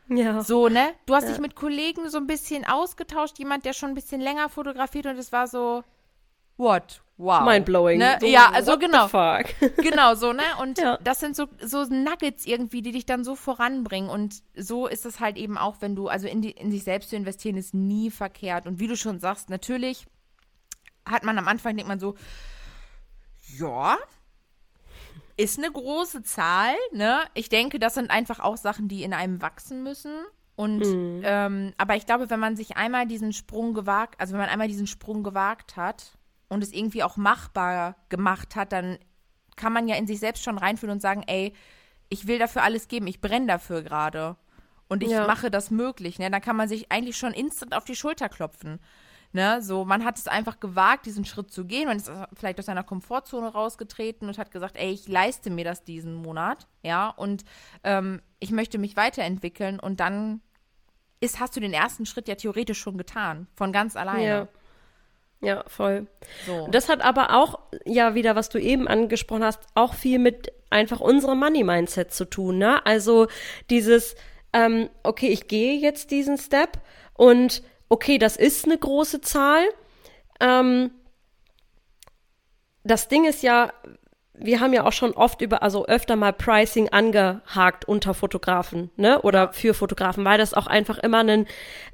Ja. 0.08 0.42
So, 0.42 0.68
ne? 0.68 0.94
Du 1.06 1.14
hast 1.14 1.28
dich 1.28 1.38
mit 1.38 1.54
Kollegen 1.54 2.10
so 2.10 2.18
ein 2.18 2.26
bisschen 2.26 2.64
ausgetauscht, 2.64 3.38
jemand, 3.38 3.64
der 3.64 3.72
schon 3.72 3.90
ein 3.90 3.94
bisschen 3.94 4.20
länger 4.20 4.48
fotografiert 4.48 5.06
und 5.06 5.16
es 5.16 5.30
war 5.30 5.46
so, 5.46 5.84
what? 6.56 7.02
Wow. 7.20 7.44
Mindblowing. 7.44 7.98
Ne? 7.98 8.16
So, 8.18 8.26
ja, 8.26 8.50
also 8.50 8.78
genau. 8.78 9.06
Fuck. 9.06 9.44
Genau, 9.76 10.14
so, 10.14 10.32
ne? 10.32 10.42
Und 10.58 10.78
Ja. 10.78 10.96
das 11.04 11.20
sind 11.20 11.36
so, 11.36 11.48
so 11.62 11.84
Nuggets 11.84 12.46
irgendwie, 12.46 12.80
die 12.80 12.92
dich 12.92 13.04
dann 13.04 13.24
so 13.24 13.36
voranbringen. 13.36 14.08
Und 14.08 14.42
so 14.56 14.86
ist 14.86 15.04
es 15.04 15.20
halt 15.20 15.36
eben 15.36 15.58
auch, 15.58 15.76
wenn 15.80 15.94
du, 15.94 16.08
also 16.08 16.26
in, 16.26 16.40
die, 16.40 16.52
in 16.52 16.70
sich 16.70 16.82
selbst 16.82 17.10
zu 17.10 17.16
investieren, 17.16 17.58
ist 17.58 17.74
nie 17.74 18.10
verkehrt. 18.10 18.66
Und 18.66 18.80
wie 18.80 18.86
du 18.86 18.96
schon 18.96 19.20
sagst, 19.20 19.50
natürlich 19.50 20.06
hat 21.04 21.22
man 21.22 21.36
am 21.36 21.46
Anfang, 21.46 21.76
denkt 21.76 21.88
man 21.88 22.00
so, 22.00 22.14
ja, 23.58 23.98
ist 25.36 25.58
eine 25.58 25.70
große 25.70 26.22
Zahl, 26.22 26.74
ne? 26.92 27.20
Ich 27.34 27.50
denke, 27.50 27.78
das 27.78 27.94
sind 27.94 28.10
einfach 28.10 28.40
auch 28.40 28.56
Sachen, 28.56 28.88
die 28.88 29.02
in 29.02 29.12
einem 29.12 29.42
wachsen 29.42 29.82
müssen. 29.82 30.12
Und 30.56 30.80
mhm. 30.80 31.20
ähm, 31.22 31.74
aber 31.76 31.96
ich 31.96 32.06
glaube, 32.06 32.30
wenn 32.30 32.40
man 32.40 32.56
sich 32.56 32.78
einmal 32.78 33.06
diesen 33.06 33.34
Sprung 33.34 33.74
gewagt, 33.74 34.18
also 34.18 34.32
wenn 34.32 34.40
man 34.40 34.48
einmal 34.48 34.68
diesen 34.68 34.86
Sprung 34.86 35.22
gewagt 35.22 35.76
hat 35.76 36.18
und 36.50 36.62
es 36.62 36.72
irgendwie 36.72 37.02
auch 37.02 37.16
machbar 37.16 37.96
gemacht 38.10 38.56
hat, 38.56 38.72
dann 38.72 38.98
kann 39.56 39.72
man 39.72 39.88
ja 39.88 39.96
in 39.96 40.06
sich 40.06 40.20
selbst 40.20 40.44
schon 40.44 40.58
reinfühlen 40.58 40.94
und 40.94 41.00
sagen, 41.00 41.22
ey, 41.26 41.54
ich 42.10 42.26
will 42.26 42.38
dafür 42.38 42.62
alles 42.62 42.88
geben, 42.88 43.06
ich 43.06 43.20
brenne 43.20 43.46
dafür 43.46 43.82
gerade 43.82 44.36
und 44.88 45.02
ich 45.02 45.10
ja. 45.10 45.26
mache 45.26 45.50
das 45.50 45.70
möglich. 45.70 46.18
Ne? 46.18 46.30
Dann 46.30 46.42
kann 46.42 46.56
man 46.56 46.68
sich 46.68 46.90
eigentlich 46.90 47.16
schon 47.16 47.32
instant 47.32 47.74
auf 47.74 47.84
die 47.84 47.96
Schulter 47.96 48.28
klopfen. 48.28 48.80
Ne, 49.32 49.62
so, 49.62 49.84
man 49.84 50.04
hat 50.04 50.18
es 50.18 50.26
einfach 50.26 50.58
gewagt, 50.58 51.06
diesen 51.06 51.24
Schritt 51.24 51.52
zu 51.52 51.64
gehen. 51.64 51.86
Man 51.86 51.98
ist 51.98 52.10
vielleicht 52.34 52.58
aus 52.58 52.66
seiner 52.66 52.82
Komfortzone 52.82 53.46
rausgetreten 53.46 54.26
und 54.26 54.38
hat 54.38 54.50
gesagt, 54.50 54.76
ey, 54.76 54.90
ich 54.90 55.06
leiste 55.06 55.50
mir 55.50 55.64
das 55.64 55.84
diesen 55.84 56.14
Monat, 56.14 56.66
ja, 56.82 57.10
und 57.10 57.44
ähm, 57.84 58.22
ich 58.40 58.50
möchte 58.50 58.78
mich 58.78 58.96
weiterentwickeln 58.96 59.78
und 59.78 60.00
dann 60.00 60.40
ist, 61.20 61.38
hast 61.38 61.54
du 61.54 61.60
den 61.60 61.72
ersten 61.72 62.06
Schritt 62.06 62.26
ja 62.26 62.34
theoretisch 62.34 62.80
schon 62.80 62.98
getan, 62.98 63.46
von 63.54 63.70
ganz 63.70 63.94
alleine. 63.94 64.26
Ja. 64.26 64.48
Ja, 65.42 65.64
voll. 65.66 66.06
So. 66.46 66.68
Das 66.70 66.88
hat 66.88 67.00
aber 67.00 67.34
auch, 67.34 67.60
ja, 67.86 68.14
wieder, 68.14 68.36
was 68.36 68.50
du 68.50 68.58
eben 68.58 68.86
angesprochen 68.88 69.44
hast, 69.44 69.60
auch 69.74 69.94
viel 69.94 70.18
mit 70.18 70.52
einfach 70.68 71.00
unserem 71.00 71.38
Money-Mindset 71.38 72.12
zu 72.12 72.26
tun, 72.26 72.58
ne? 72.58 72.84
Also 72.84 73.26
dieses, 73.70 74.16
ähm, 74.52 74.90
okay, 75.02 75.28
ich 75.28 75.48
gehe 75.48 75.78
jetzt 75.78 76.10
diesen 76.10 76.36
Step 76.36 76.78
und 77.14 77.62
okay, 77.88 78.18
das 78.18 78.36
ist 78.36 78.66
eine 78.66 78.76
große 78.76 79.22
Zahl. 79.22 79.64
Ähm, 80.40 80.90
das 82.84 83.08
Ding 83.08 83.24
ist 83.24 83.42
ja, 83.42 83.72
wir 84.42 84.60
haben 84.60 84.72
ja 84.72 84.84
auch 84.84 84.92
schon 84.92 85.12
oft 85.12 85.40
über, 85.42 85.62
also 85.62 85.86
öfter 85.86 86.16
mal 86.16 86.32
Pricing 86.32 86.88
angehakt 86.88 87.86
unter 87.86 88.14
Fotografen, 88.14 88.90
ne? 88.96 89.20
Oder 89.22 89.52
für 89.52 89.74
Fotografen, 89.74 90.24
weil 90.24 90.38
das 90.38 90.54
auch 90.54 90.66
einfach 90.66 90.98
immer 90.98 91.18
ein 91.18 91.46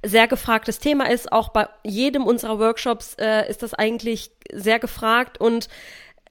sehr 0.05 0.29
gefragtes 0.29 0.79
Thema 0.79 1.11
ist. 1.11 1.33
Auch 1.33 1.49
bei 1.51 1.69
jedem 1.85 2.25
unserer 2.25 2.59
Workshops 2.59 3.15
äh, 3.19 3.49
ist 3.49 3.63
das 3.63 3.75
eigentlich 3.75 4.31
sehr 4.53 4.79
gefragt 4.79 5.41
und 5.41 5.69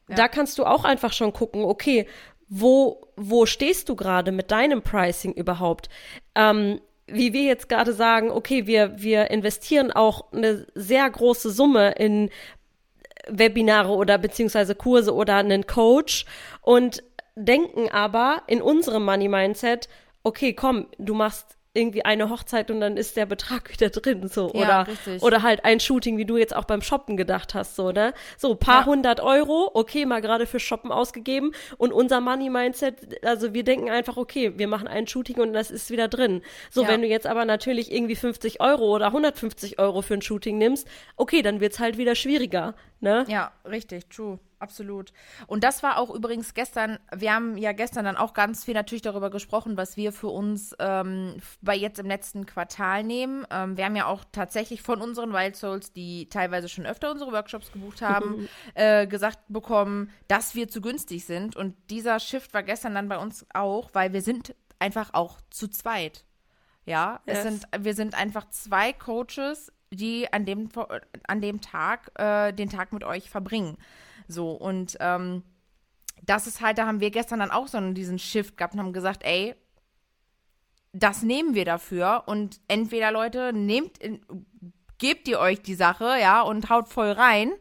ja. 0.09 0.15
da 0.15 0.27
kannst 0.27 0.57
du 0.57 0.65
auch 0.65 0.85
einfach 0.85 1.13
schon 1.13 1.33
gucken, 1.33 1.63
okay, 1.63 2.07
wo, 2.47 3.07
wo 3.15 3.45
stehst 3.45 3.89
du 3.89 3.95
gerade 3.95 4.31
mit 4.31 4.51
deinem 4.51 4.81
Pricing 4.81 5.33
überhaupt? 5.33 5.89
Ähm, 6.35 6.79
wie 7.07 7.33
wir 7.33 7.43
jetzt 7.43 7.69
gerade 7.69 7.93
sagen, 7.93 8.31
okay, 8.31 8.65
wir, 8.65 8.93
wir 8.97 9.29
investieren 9.29 9.91
auch 9.91 10.31
eine 10.31 10.65
sehr 10.73 11.09
große 11.09 11.51
Summe 11.51 11.91
in 11.91 12.29
Webinare 13.29 13.89
oder 13.91 14.17
beziehungsweise 14.17 14.75
Kurse 14.75 15.13
oder 15.13 15.35
einen 15.35 15.67
Coach 15.67 16.25
und 16.61 17.03
denken 17.35 17.89
aber 17.89 18.43
in 18.47 18.61
unserem 18.61 19.03
Money 19.03 19.27
Mindset, 19.27 19.89
okay, 20.23 20.53
komm, 20.53 20.87
du 20.97 21.13
machst 21.13 21.57
irgendwie 21.75 22.05
eine 22.05 22.29
Hochzeit 22.29 22.71
und 22.71 22.79
dann 22.79 22.97
ist 22.97 23.17
der 23.17 23.25
Betrag 23.25 23.69
wieder 23.73 23.89
drin, 23.89 24.27
so. 24.27 24.51
Ja, 24.53 24.61
oder, 24.61 24.87
richtig. 24.87 25.21
oder 25.21 25.43
halt 25.43 25.65
ein 25.65 25.79
Shooting, 25.79 26.17
wie 26.17 26.25
du 26.25 26.37
jetzt 26.37 26.55
auch 26.55 26.65
beim 26.65 26.81
Shoppen 26.81 27.17
gedacht 27.17 27.53
hast, 27.53 27.75
so, 27.75 27.91
ne? 27.91 28.13
So, 28.37 28.55
paar 28.55 28.81
ja. 28.81 28.85
hundert 28.85 29.19
Euro, 29.19 29.69
okay, 29.73 30.05
mal 30.05 30.21
gerade 30.21 30.45
für 30.45 30.59
Shoppen 30.59 30.91
ausgegeben 30.91 31.51
und 31.77 31.93
unser 31.93 32.21
Money-Mindset, 32.21 33.25
also 33.25 33.53
wir 33.53 33.63
denken 33.63 33.89
einfach, 33.89 34.17
okay, 34.17 34.53
wir 34.57 34.67
machen 34.67 34.87
ein 34.87 35.07
Shooting 35.07 35.39
und 35.39 35.53
das 35.53 35.71
ist 35.71 35.91
wieder 35.91 36.07
drin. 36.07 36.41
So, 36.71 36.83
ja. 36.83 36.87
wenn 36.87 37.01
du 37.01 37.07
jetzt 37.07 37.27
aber 37.27 37.45
natürlich 37.45 37.91
irgendwie 37.91 38.15
50 38.15 38.61
Euro 38.61 38.95
oder 38.95 39.07
150 39.07 39.79
Euro 39.79 40.01
für 40.01 40.15
ein 40.15 40.21
Shooting 40.21 40.57
nimmst, 40.57 40.87
okay, 41.17 41.41
dann 41.41 41.59
wird's 41.59 41.79
halt 41.79 41.97
wieder 41.97 42.15
schwieriger, 42.15 42.75
ne? 42.99 43.25
Ja, 43.27 43.51
richtig, 43.65 44.09
true 44.09 44.39
absolut. 44.65 45.13
Und 45.47 45.63
das 45.63 45.83
war 45.83 45.97
auch 45.99 46.09
übrigens 46.09 46.53
gestern, 46.53 46.99
wir 47.15 47.33
haben 47.33 47.57
ja 47.57 47.71
gestern 47.71 48.05
dann 48.05 48.17
auch 48.17 48.33
ganz 48.33 48.63
viel 48.63 48.73
natürlich 48.73 49.03
darüber 49.03 49.29
gesprochen, 49.29 49.77
was 49.77 49.95
wir 49.95 50.11
für 50.11 50.27
uns 50.27 50.75
ähm, 50.79 51.35
bei 51.61 51.75
jetzt 51.75 51.99
im 51.99 52.07
letzten 52.07 52.45
Quartal 52.45 53.03
nehmen. 53.03 53.45
Ähm, 53.51 53.77
wir 53.77 53.85
haben 53.85 53.95
ja 53.95 54.07
auch 54.07 54.23
tatsächlich 54.31 54.81
von 54.81 55.01
unseren 55.01 55.33
Wild 55.33 55.55
Souls, 55.55 55.93
die 55.93 56.27
teilweise 56.29 56.67
schon 56.67 56.85
öfter 56.85 57.11
unsere 57.11 57.31
Workshops 57.31 57.71
gebucht 57.71 58.01
haben, 58.01 58.49
äh, 58.73 59.05
gesagt 59.07 59.39
bekommen, 59.47 60.11
dass 60.27 60.55
wir 60.55 60.67
zu 60.67 60.81
günstig 60.81 61.25
sind. 61.25 61.55
Und 61.55 61.75
dieser 61.89 62.19
Shift 62.19 62.53
war 62.53 62.63
gestern 62.63 62.95
dann 62.95 63.07
bei 63.07 63.17
uns 63.17 63.45
auch, 63.53 63.89
weil 63.93 64.13
wir 64.13 64.21
sind 64.21 64.55
einfach 64.79 65.11
auch 65.13 65.39
zu 65.49 65.67
zweit. 65.67 66.25
Ja, 66.85 67.21
yes. 67.25 67.37
es 67.37 67.43
sind, 67.43 67.67
wir 67.79 67.95
sind 67.95 68.15
einfach 68.15 68.49
zwei 68.49 68.93
Coaches, 68.93 69.71
die 69.91 70.31
an 70.31 70.45
dem, 70.45 70.69
an 71.27 71.41
dem 71.41 71.61
Tag 71.61 72.11
äh, 72.19 72.51
den 72.53 72.69
Tag 72.69 72.93
mit 72.93 73.03
euch 73.03 73.29
verbringen. 73.29 73.77
So, 74.27 74.51
und 74.51 74.97
ähm, 74.99 75.43
das 76.23 76.47
ist 76.47 76.61
halt, 76.61 76.77
da 76.77 76.87
haben 76.87 76.99
wir 76.99 77.11
gestern 77.11 77.39
dann 77.39 77.51
auch 77.51 77.67
so 77.67 77.79
diesen 77.91 78.19
Shift 78.19 78.57
gehabt 78.57 78.73
und 78.73 78.79
haben 78.79 78.93
gesagt, 78.93 79.23
ey, 79.23 79.55
das 80.93 81.23
nehmen 81.23 81.55
wir 81.55 81.65
dafür 81.65 82.23
und 82.25 82.61
entweder 82.67 83.11
Leute, 83.11 83.51
nehmt, 83.53 83.99
gebt 84.97 85.27
ihr 85.27 85.39
euch 85.39 85.61
die 85.61 85.75
Sache, 85.75 86.15
ja, 86.19 86.41
und 86.41 86.69
haut 86.69 86.87
voll 86.87 87.11
rein 87.11 87.51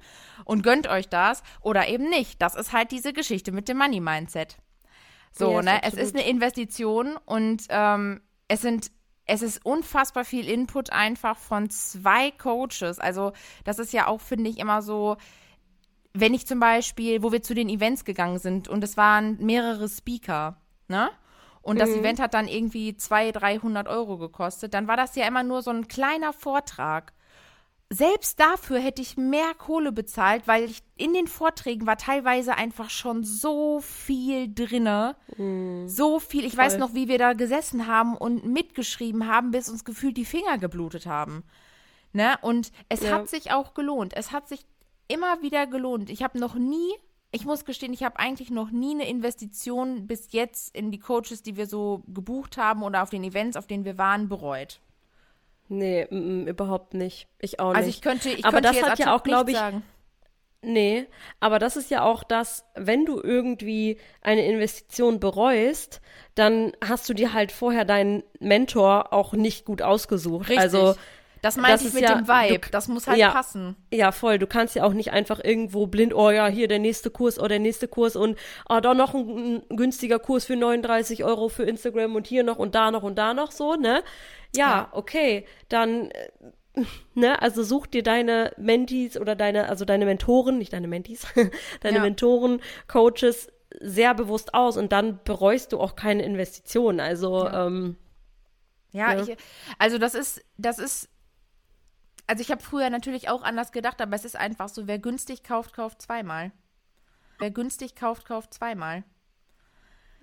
und 0.44 0.62
gönnt 0.62 0.86
euch 0.86 1.08
das 1.08 1.42
oder 1.60 1.88
eben 1.88 2.08
nicht. 2.08 2.40
Das 2.40 2.54
ist 2.54 2.72
halt 2.72 2.92
diese 2.92 3.12
Geschichte 3.12 3.50
mit 3.50 3.68
dem 3.68 3.78
Money 3.78 4.00
Mindset. 4.00 4.56
So, 5.32 5.50
ja, 5.50 5.62
ne, 5.62 5.82
es 5.82 5.94
ist 5.94 6.14
eine 6.14 6.28
Investition 6.28 7.16
und 7.26 7.64
ähm, 7.70 8.20
es 8.46 8.60
sind 8.60 8.92
es 9.26 9.42
ist 9.42 9.64
unfassbar 9.64 10.24
viel 10.24 10.48
Input 10.48 10.90
einfach 10.90 11.38
von 11.38 11.70
zwei 11.70 12.30
Coaches. 12.30 12.98
Also, 12.98 13.32
das 13.64 13.78
ist 13.78 13.92
ja 13.92 14.06
auch, 14.06 14.20
finde 14.20 14.50
ich, 14.50 14.58
immer 14.58 14.82
so, 14.82 15.16
wenn 16.14 16.32
ich 16.32 16.46
zum 16.46 16.60
Beispiel, 16.60 17.22
wo 17.22 17.32
wir 17.32 17.42
zu 17.42 17.54
den 17.54 17.68
Events 17.68 18.04
gegangen 18.04 18.38
sind 18.38 18.68
und 18.68 18.82
es 18.84 18.96
waren 18.96 19.36
mehrere 19.44 19.88
Speaker, 19.88 20.56
ne? 20.88 21.10
Und 21.60 21.80
das 21.80 21.90
mhm. 21.90 22.00
Event 22.00 22.20
hat 22.20 22.34
dann 22.34 22.46
irgendwie 22.46 22.94
200, 22.94 23.42
300 23.42 23.88
Euro 23.88 24.18
gekostet, 24.18 24.74
dann 24.74 24.86
war 24.86 24.96
das 24.96 25.16
ja 25.16 25.26
immer 25.26 25.42
nur 25.42 25.62
so 25.62 25.70
ein 25.70 25.88
kleiner 25.88 26.32
Vortrag. 26.32 27.12
Selbst 27.90 28.38
dafür 28.38 28.78
hätte 28.80 29.02
ich 29.02 29.16
mehr 29.16 29.54
Kohle 29.56 29.92
bezahlt, 29.92 30.46
weil 30.46 30.64
ich, 30.64 30.82
in 30.96 31.14
den 31.14 31.26
Vorträgen 31.26 31.86
war 31.86 31.96
teilweise 31.96 32.54
einfach 32.54 32.90
schon 32.90 33.24
so 33.24 33.80
viel 33.80 34.52
drinne. 34.52 35.16
Mhm. 35.36 35.88
So 35.88 36.20
viel. 36.20 36.44
Ich 36.44 36.54
Voll. 36.54 36.64
weiß 36.64 36.78
noch, 36.78 36.94
wie 36.94 37.08
wir 37.08 37.18
da 37.18 37.32
gesessen 37.32 37.86
haben 37.86 38.16
und 38.16 38.46
mitgeschrieben 38.46 39.26
haben, 39.26 39.50
bis 39.50 39.68
uns 39.68 39.84
gefühlt 39.84 40.16
die 40.16 40.24
Finger 40.24 40.58
geblutet 40.58 41.06
haben. 41.06 41.44
Ne? 42.12 42.36
Und 42.42 42.72
es 42.88 43.02
ja. 43.02 43.12
hat 43.12 43.28
sich 43.28 43.52
auch 43.52 43.74
gelohnt. 43.74 44.12
Es 44.16 44.32
hat 44.32 44.48
sich 44.48 44.66
immer 45.08 45.42
wieder 45.42 45.66
gelohnt. 45.66 46.10
Ich 46.10 46.22
habe 46.22 46.38
noch 46.38 46.54
nie, 46.54 46.92
ich 47.30 47.44
muss 47.44 47.64
gestehen, 47.64 47.92
ich 47.92 48.02
habe 48.02 48.18
eigentlich 48.18 48.50
noch 48.50 48.70
nie 48.70 48.94
eine 48.94 49.08
Investition 49.08 50.06
bis 50.06 50.32
jetzt 50.32 50.74
in 50.74 50.90
die 50.90 50.98
Coaches, 50.98 51.42
die 51.42 51.56
wir 51.56 51.66
so 51.66 52.02
gebucht 52.06 52.56
haben 52.56 52.82
oder 52.82 53.02
auf 53.02 53.10
den 53.10 53.24
Events, 53.24 53.56
auf 53.56 53.66
denen 53.66 53.84
wir 53.84 53.98
waren, 53.98 54.28
bereut. 54.28 54.80
Nee, 55.68 56.02
m 56.02 56.44
-m, 56.44 56.48
überhaupt 56.48 56.94
nicht. 56.94 57.26
Ich 57.38 57.58
auch 57.58 57.70
nicht. 57.70 57.76
Also 57.76 57.88
ich 57.88 58.02
könnte, 58.02 58.28
ich 58.28 58.44
aber 58.44 58.60
könnte 58.60 58.80
das 58.80 58.90
hat 58.90 58.98
ja 58.98 59.14
auch, 59.14 59.22
glaube 59.22 59.50
ich, 59.50 59.56
sagen. 59.56 59.82
Nee, 60.66 61.06
aber 61.40 61.58
das 61.58 61.76
ist 61.76 61.90
ja 61.90 62.02
auch 62.02 62.24
das, 62.24 62.64
wenn 62.74 63.04
du 63.04 63.20
irgendwie 63.22 63.98
eine 64.22 64.46
Investition 64.46 65.20
bereust, 65.20 66.00
dann 66.34 66.72
hast 66.82 67.08
du 67.08 67.14
dir 67.14 67.34
halt 67.34 67.52
vorher 67.52 67.84
deinen 67.84 68.22
Mentor 68.40 69.12
auch 69.12 69.34
nicht 69.34 69.66
gut 69.66 69.82
ausgesucht. 69.82 70.48
Richtig. 70.48 70.58
Also 70.58 70.94
das 71.44 71.58
meinte 71.58 71.86
ich 71.86 71.92
mit 71.92 72.02
ja, 72.02 72.14
dem 72.14 72.26
Vibe. 72.26 72.58
Du, 72.58 72.70
das 72.70 72.88
muss 72.88 73.06
halt 73.06 73.18
ja, 73.18 73.30
passen. 73.30 73.76
Ja, 73.92 74.12
voll. 74.12 74.38
Du 74.38 74.46
kannst 74.46 74.74
ja 74.76 74.84
auch 74.84 74.94
nicht 74.94 75.12
einfach 75.12 75.44
irgendwo 75.44 75.86
blind, 75.86 76.14
oh 76.14 76.30
ja, 76.30 76.46
hier 76.46 76.68
der 76.68 76.78
nächste 76.78 77.10
Kurs 77.10 77.36
oder 77.36 77.44
oh, 77.44 77.48
der 77.48 77.58
nächste 77.58 77.86
Kurs 77.86 78.16
und 78.16 78.38
oh, 78.70 78.80
da 78.80 78.94
noch 78.94 79.12
ein, 79.12 79.62
ein, 79.68 79.76
günstiger 79.76 80.18
Kurs 80.18 80.46
für 80.46 80.56
39 80.56 81.22
Euro 81.22 81.50
für 81.50 81.64
Instagram 81.64 82.16
und 82.16 82.26
hier 82.26 82.44
noch 82.44 82.56
und 82.56 82.74
da 82.74 82.90
noch 82.90 83.02
und 83.02 83.18
da 83.18 83.34
noch 83.34 83.52
so, 83.52 83.74
ne? 83.74 84.02
Ja, 84.56 84.68
ja. 84.68 84.88
okay. 84.92 85.44
Dann, 85.68 86.10
äh, 86.12 86.30
ne, 87.14 87.42
also 87.42 87.62
such 87.62 87.88
dir 87.88 88.02
deine 88.02 88.52
Mentees 88.56 89.18
oder 89.18 89.36
deine, 89.36 89.68
also 89.68 89.84
deine 89.84 90.06
Mentoren, 90.06 90.56
nicht 90.56 90.72
deine 90.72 90.88
Mentees, 90.88 91.26
deine 91.82 91.96
ja. 91.98 92.02
Mentoren, 92.02 92.62
Coaches 92.88 93.48
sehr 93.80 94.14
bewusst 94.14 94.54
aus 94.54 94.78
und 94.78 94.92
dann 94.92 95.20
bereust 95.24 95.74
du 95.74 95.80
auch 95.80 95.94
keine 95.94 96.22
Investition. 96.22 97.00
Also, 97.00 97.44
ja. 97.44 97.66
ähm, 97.66 97.96
ja, 98.92 99.12
ja. 99.12 99.24
Ich, 99.24 99.36
also 99.78 99.98
das 99.98 100.14
ist, 100.14 100.42
das 100.56 100.78
ist 100.78 101.10
also 102.26 102.40
ich 102.40 102.50
habe 102.50 102.62
früher 102.62 102.90
natürlich 102.90 103.28
auch 103.28 103.42
anders 103.42 103.72
gedacht, 103.72 104.00
aber 104.00 104.14
es 104.14 104.24
ist 104.24 104.36
einfach 104.36 104.68
so, 104.68 104.86
wer 104.86 104.98
günstig 104.98 105.42
kauft, 105.42 105.74
kauft 105.74 106.02
zweimal. 106.02 106.52
Wer 107.38 107.50
günstig 107.50 107.96
kauft, 107.96 108.26
kauft 108.26 108.54
zweimal. 108.54 109.04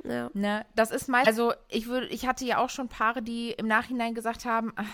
Ja. 0.03 0.31
Ne, 0.33 0.65
das 0.75 0.89
ist 0.89 1.07
meist, 1.07 1.27
also 1.27 1.53
ich 1.67 1.87
würde, 1.87 2.07
ich 2.07 2.25
hatte 2.25 2.43
ja 2.45 2.57
auch 2.57 2.69
schon 2.69 2.89
Paare, 2.89 3.21
die 3.21 3.51
im 3.51 3.67
Nachhinein 3.67 4.15
gesagt 4.15 4.45
haben, 4.45 4.73
ach, 4.75 4.87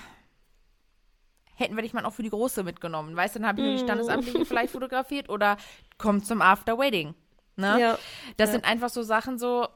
hätten 1.56 1.76
wir 1.76 1.82
dich 1.82 1.94
mal 1.94 2.06
auch 2.06 2.14
für 2.14 2.24
die 2.24 2.30
Große 2.30 2.64
mitgenommen. 2.64 3.16
Weißt 3.16 3.36
du, 3.36 3.40
dann 3.40 3.48
habe 3.48 3.60
ich 3.60 3.66
nur 3.66 3.76
die 3.76 3.84
mm. 3.84 3.86
Standesamtliche 3.86 4.46
vielleicht 4.46 4.74
fotografiert 4.74 5.30
oder 5.30 5.58
kommt 5.98 6.26
zum 6.26 6.42
After 6.42 6.78
Wedding. 6.78 7.16
Ne? 7.56 7.80
Ja. 7.80 8.00
Das 8.38 8.50
ja. 8.50 8.54
sind 8.54 8.66
einfach 8.66 8.90
so 8.90 9.02
Sachen 9.02 9.40
so, 9.40 9.68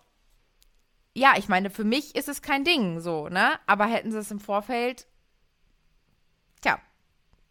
ja, 1.13 1.33
ich 1.37 1.49
meine, 1.49 1.69
für 1.69 1.83
mich 1.83 2.15
ist 2.15 2.29
es 2.29 2.41
kein 2.41 2.63
Ding 2.63 2.99
so, 2.99 3.27
ne? 3.29 3.59
Aber 3.65 3.85
hätten 3.85 4.11
sie 4.11 4.19
es 4.19 4.31
im 4.31 4.39
Vorfeld, 4.39 5.07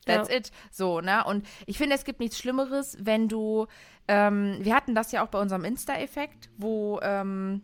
That's 0.06 0.28
ja. 0.28 0.36
it. 0.36 0.50
So, 0.70 1.00
ne? 1.00 1.24
Und 1.24 1.46
ich 1.66 1.78
finde, 1.78 1.94
es 1.94 2.04
gibt 2.04 2.20
nichts 2.20 2.38
Schlimmeres, 2.38 2.96
wenn 3.00 3.28
du, 3.28 3.66
ähm, 4.08 4.58
wir 4.60 4.74
hatten 4.74 4.94
das 4.94 5.12
ja 5.12 5.24
auch 5.24 5.28
bei 5.28 5.40
unserem 5.40 5.64
Insta-Effekt, 5.64 6.50
wo, 6.56 7.00
ähm, 7.02 7.62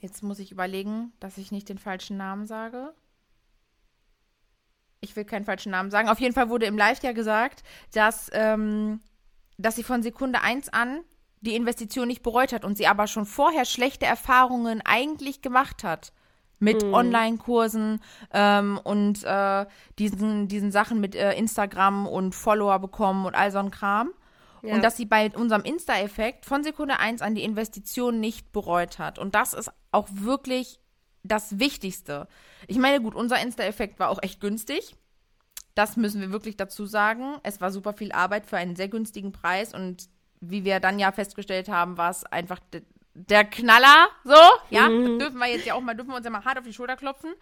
jetzt 0.00 0.22
muss 0.22 0.38
ich 0.38 0.52
überlegen, 0.52 1.12
dass 1.20 1.38
ich 1.38 1.52
nicht 1.52 1.68
den 1.68 1.78
falschen 1.78 2.16
Namen 2.16 2.46
sage. 2.46 2.94
ich 5.00 5.14
will 5.14 5.24
keinen 5.24 5.44
falschen 5.44 5.70
Namen 5.70 5.90
sagen. 5.90 6.08
Auf 6.08 6.18
jeden 6.20 6.34
Fall 6.34 6.48
wurde 6.48 6.66
im 6.66 6.76
Live 6.76 7.02
ja 7.02 7.12
gesagt, 7.12 7.62
dass, 7.92 8.28
ähm, 8.32 9.00
dass 9.56 9.76
sie 9.76 9.84
von 9.84 10.02
Sekunde 10.02 10.40
1 10.42 10.70
an 10.70 11.00
die 11.40 11.54
Investition 11.54 12.08
nicht 12.08 12.22
bereut 12.22 12.52
hat 12.52 12.64
und 12.64 12.76
sie 12.76 12.86
aber 12.86 13.06
schon 13.06 13.26
vorher 13.26 13.64
schlechte 13.64 14.06
Erfahrungen 14.06 14.82
eigentlich 14.84 15.42
gemacht 15.42 15.84
hat. 15.84 16.12
Mit 16.58 16.82
mhm. 16.82 16.94
Online-Kursen 16.94 18.00
ähm, 18.32 18.80
und 18.82 19.24
äh, 19.24 19.66
diesen, 19.98 20.48
diesen 20.48 20.72
Sachen 20.72 21.00
mit 21.00 21.14
äh, 21.14 21.34
Instagram 21.34 22.06
und 22.06 22.34
Follower 22.34 22.78
bekommen 22.78 23.26
und 23.26 23.34
all 23.34 23.50
so 23.50 23.58
ein 23.58 23.70
Kram. 23.70 24.10
Ja. 24.62 24.74
Und 24.74 24.82
dass 24.82 24.96
sie 24.96 25.04
bei 25.04 25.30
unserem 25.30 25.62
Insta-Effekt 25.62 26.46
von 26.46 26.64
Sekunde 26.64 26.98
1 26.98 27.20
an 27.22 27.34
die 27.34 27.44
Investition 27.44 28.20
nicht 28.20 28.52
bereut 28.52 28.98
hat. 28.98 29.18
Und 29.18 29.34
das 29.34 29.52
ist 29.52 29.70
auch 29.92 30.08
wirklich 30.10 30.80
das 31.22 31.58
Wichtigste. 31.58 32.26
Ich 32.66 32.78
meine, 32.78 33.00
gut, 33.00 33.14
unser 33.14 33.40
Insta-Effekt 33.40 33.98
war 33.98 34.08
auch 34.08 34.22
echt 34.22 34.40
günstig. 34.40 34.96
Das 35.74 35.96
müssen 35.96 36.20
wir 36.20 36.32
wirklich 36.32 36.56
dazu 36.56 36.86
sagen. 36.86 37.36
Es 37.42 37.60
war 37.60 37.70
super 37.70 37.92
viel 37.92 38.12
Arbeit 38.12 38.46
für 38.46 38.56
einen 38.56 38.76
sehr 38.76 38.88
günstigen 38.88 39.32
Preis 39.32 39.74
und 39.74 40.08
wie 40.40 40.64
wir 40.64 40.80
dann 40.80 40.98
ja 40.98 41.12
festgestellt 41.12 41.68
haben, 41.68 41.96
war 41.96 42.10
es 42.10 42.24
einfach 42.24 42.60
der 43.16 43.44
Knaller. 43.44 44.08
So, 44.24 44.36
ja, 44.70 44.88
mhm. 44.88 45.18
dürfen 45.18 45.38
wir 45.38 45.46
jetzt 45.46 45.66
ja 45.66 45.74
auch 45.74 45.80
mal, 45.80 45.94
dürfen 45.94 46.10
wir 46.10 46.16
uns 46.16 46.24
ja 46.24 46.30
mal 46.30 46.44
hart 46.44 46.58
auf 46.58 46.64
die 46.64 46.72
Schulter 46.72 46.96
klopfen. 46.96 47.34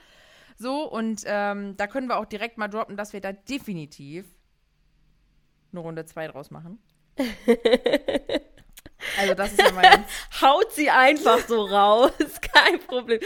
So, 0.57 0.89
und 0.89 1.23
ähm, 1.27 1.77
da 1.77 1.87
können 1.87 2.09
wir 2.09 2.19
auch 2.19 2.27
direkt 2.27 2.59
mal 2.59 2.69
droppen, 2.69 2.97
dass 2.97 3.13
wir 3.13 3.21
da 3.21 3.33
definitiv 3.33 4.27
eine 5.73 5.81
Runde 5.81 6.05
2 6.05 6.29
draus 6.29 6.51
machen. 6.51 6.79
Also 9.19 9.35
das 9.35 9.53
ist 9.53 9.61
ja 9.61 9.73
mein. 9.73 10.05
Haut 10.41 10.73
sie 10.73 10.91
einfach 10.91 11.39
so 11.47 11.63
raus. 11.63 12.13
Kein 12.55 12.81
Problem. 12.81 13.21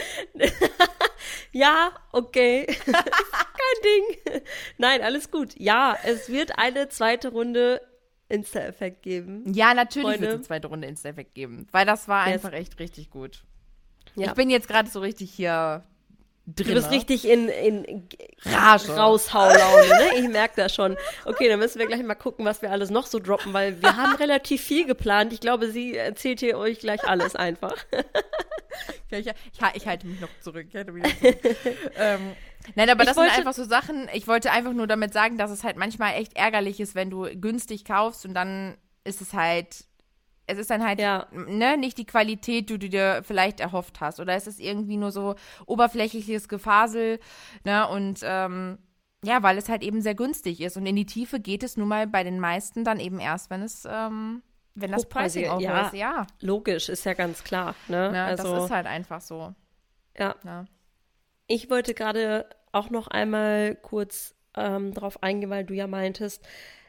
ja, 1.51 1.91
okay. 2.11 2.65
Kein 2.65 3.83
Ding. 3.83 4.41
Nein, 4.77 5.01
alles 5.01 5.31
gut. 5.31 5.53
Ja, 5.57 5.97
es 6.03 6.29
wird 6.29 6.57
eine 6.57 6.89
zweite 6.89 7.29
Runde 7.29 7.81
Insta-Effekt 8.29 9.01
geben. 9.01 9.51
Ja, 9.53 9.73
natürlich 9.73 10.21
wird 10.21 10.29
es 10.29 10.35
eine 10.35 10.43
zweite 10.43 10.67
Runde 10.67 10.87
Insta-Effekt 10.87 11.33
geben. 11.33 11.67
Weil 11.71 11.85
das 11.85 12.07
war 12.07 12.23
einfach 12.23 12.51
yes. 12.51 12.61
echt 12.61 12.79
richtig 12.79 13.09
gut. 13.09 13.43
Ja. 14.15 14.27
Ich 14.27 14.33
bin 14.33 14.49
jetzt 14.49 14.67
gerade 14.67 14.89
so 14.89 14.99
richtig 14.99 15.31
hier 15.31 15.83
drin. 16.55 16.67
Du 16.67 16.73
bist 16.73 16.91
richtig 16.91 17.27
in, 17.27 17.49
in 17.49 18.07
Rage. 18.45 18.95
Raushaullaune, 18.95 19.87
ne? 19.87 20.19
Ich 20.19 20.27
merke 20.29 20.55
das 20.57 20.73
schon. 20.73 20.97
Okay, 21.25 21.47
dann 21.49 21.59
müssen 21.59 21.79
wir 21.79 21.87
gleich 21.87 22.03
mal 22.03 22.15
gucken, 22.15 22.45
was 22.45 22.61
wir 22.61 22.71
alles 22.71 22.89
noch 22.89 23.05
so 23.05 23.19
droppen, 23.19 23.53
weil 23.53 23.81
wir 23.81 23.97
haben 23.97 24.15
relativ 24.19 24.61
viel 24.61 24.85
geplant. 24.85 25.33
Ich 25.33 25.39
glaube, 25.39 25.71
sie 25.71 25.95
erzählt 25.95 26.39
hier 26.39 26.57
euch 26.57 26.79
gleich 26.79 27.03
alles 27.03 27.35
einfach. 27.35 27.75
ja, 29.11 29.17
ich, 29.17 29.27
ich, 29.27 29.35
ich, 29.73 29.87
halte 29.87 30.07
mich 30.07 30.19
noch 30.19 30.29
zurück. 30.41 30.67
Mich 30.73 31.03
noch 31.03 31.19
zurück. 31.19 31.57
ähm, 31.97 32.35
Nein, 32.75 32.89
aber 32.89 33.03
ich 33.03 33.07
das 33.07 33.17
sind 33.17 33.37
einfach 33.37 33.53
so 33.53 33.63
Sachen. 33.63 34.09
Ich 34.13 34.27
wollte 34.27 34.51
einfach 34.51 34.73
nur 34.73 34.87
damit 34.87 35.13
sagen, 35.13 35.37
dass 35.37 35.51
es 35.51 35.63
halt 35.63 35.77
manchmal 35.77 36.15
echt 36.15 36.35
ärgerlich 36.35 36.79
ist, 36.79 36.95
wenn 36.95 37.09
du 37.09 37.23
günstig 37.39 37.85
kaufst 37.85 38.25
und 38.25 38.33
dann 38.33 38.77
ist 39.03 39.21
es 39.21 39.33
halt 39.33 39.85
es 40.49 40.57
ist 40.57 40.69
dann 40.69 40.83
halt 40.83 40.99
ja. 40.99 41.27
ne, 41.31 41.77
nicht 41.77 41.97
die 41.97 42.05
Qualität, 42.05 42.69
die 42.69 42.79
du 42.79 42.89
dir 42.89 43.21
vielleicht 43.23 43.59
erhofft 43.59 44.01
hast. 44.01 44.19
Oder 44.19 44.33
es 44.33 44.47
ist 44.47 44.59
irgendwie 44.59 44.97
nur 44.97 45.11
so 45.11 45.35
oberflächliches 45.65 46.49
Gefasel, 46.49 47.19
ne? 47.63 47.87
Und 47.87 48.21
ähm, 48.23 48.79
ja, 49.23 49.43
weil 49.43 49.57
es 49.57 49.69
halt 49.69 49.83
eben 49.83 50.01
sehr 50.01 50.15
günstig 50.15 50.61
ist. 50.61 50.77
Und 50.77 50.85
in 50.85 50.95
die 50.95 51.05
Tiefe 51.05 51.39
geht 51.39 51.63
es 51.63 51.77
nun 51.77 51.87
mal 51.87 52.07
bei 52.07 52.23
den 52.23 52.39
meisten 52.39 52.83
dann 52.83 52.99
eben 52.99 53.19
erst, 53.19 53.49
wenn 53.49 53.61
es, 53.61 53.85
ähm, 53.89 54.41
wenn 54.75 54.91
das 54.91 55.07
Pricing 55.07 55.49
auch 55.49 55.61
ja, 55.61 55.87
ist. 55.87 55.93
Ja, 55.93 56.25
logisch, 56.39 56.89
ist 56.89 57.05
ja 57.05 57.13
ganz 57.13 57.43
klar. 57.43 57.75
Ne? 57.87 58.11
ne 58.11 58.23
also, 58.23 58.55
das 58.55 58.65
ist 58.65 58.71
halt 58.71 58.87
einfach 58.87 59.21
so. 59.21 59.53
Ja. 60.17 60.35
ja. 60.43 60.65
Ich 61.47 61.69
wollte 61.69 61.93
gerade 61.93 62.49
auch 62.71 62.89
noch 62.89 63.07
einmal 63.07 63.75
kurz 63.75 64.35
ähm, 64.55 64.93
darauf 64.93 65.21
eingehen, 65.21 65.49
weil 65.49 65.65
du 65.65 65.73
ja 65.73 65.87
meintest, 65.87 66.47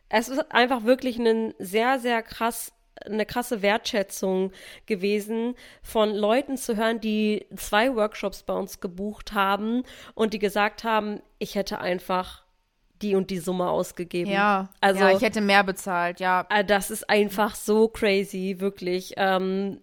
es 0.08 0.28
ist 0.28 0.52
einfach 0.52 0.84
wirklich 0.84 1.18
ein 1.18 1.54
sehr, 1.58 1.98
sehr 1.98 2.22
krass 2.22 2.72
eine 3.04 3.24
krasse 3.26 3.62
Wertschätzung 3.62 4.52
gewesen, 4.86 5.54
von 5.82 6.14
Leuten 6.14 6.56
zu 6.56 6.76
hören, 6.76 7.00
die 7.00 7.46
zwei 7.56 7.94
Workshops 7.94 8.42
bei 8.42 8.54
uns 8.54 8.80
gebucht 8.80 9.32
haben 9.32 9.84
und 10.14 10.34
die 10.34 10.38
gesagt 10.38 10.84
haben, 10.84 11.22
ich 11.38 11.54
hätte 11.54 11.78
einfach 11.78 12.44
die 13.00 13.14
und 13.14 13.30
die 13.30 13.38
Summe 13.38 13.70
ausgegeben. 13.70 14.30
Ja, 14.30 14.68
also 14.80 15.00
ja, 15.00 15.10
ich 15.16 15.22
hätte 15.22 15.40
mehr 15.40 15.64
bezahlt, 15.64 16.20
ja. 16.20 16.46
Äh, 16.50 16.64
das 16.64 16.90
ist 16.90 17.08
einfach 17.08 17.54
so 17.54 17.88
crazy, 17.88 18.56
wirklich. 18.58 19.14
Ähm, 19.16 19.80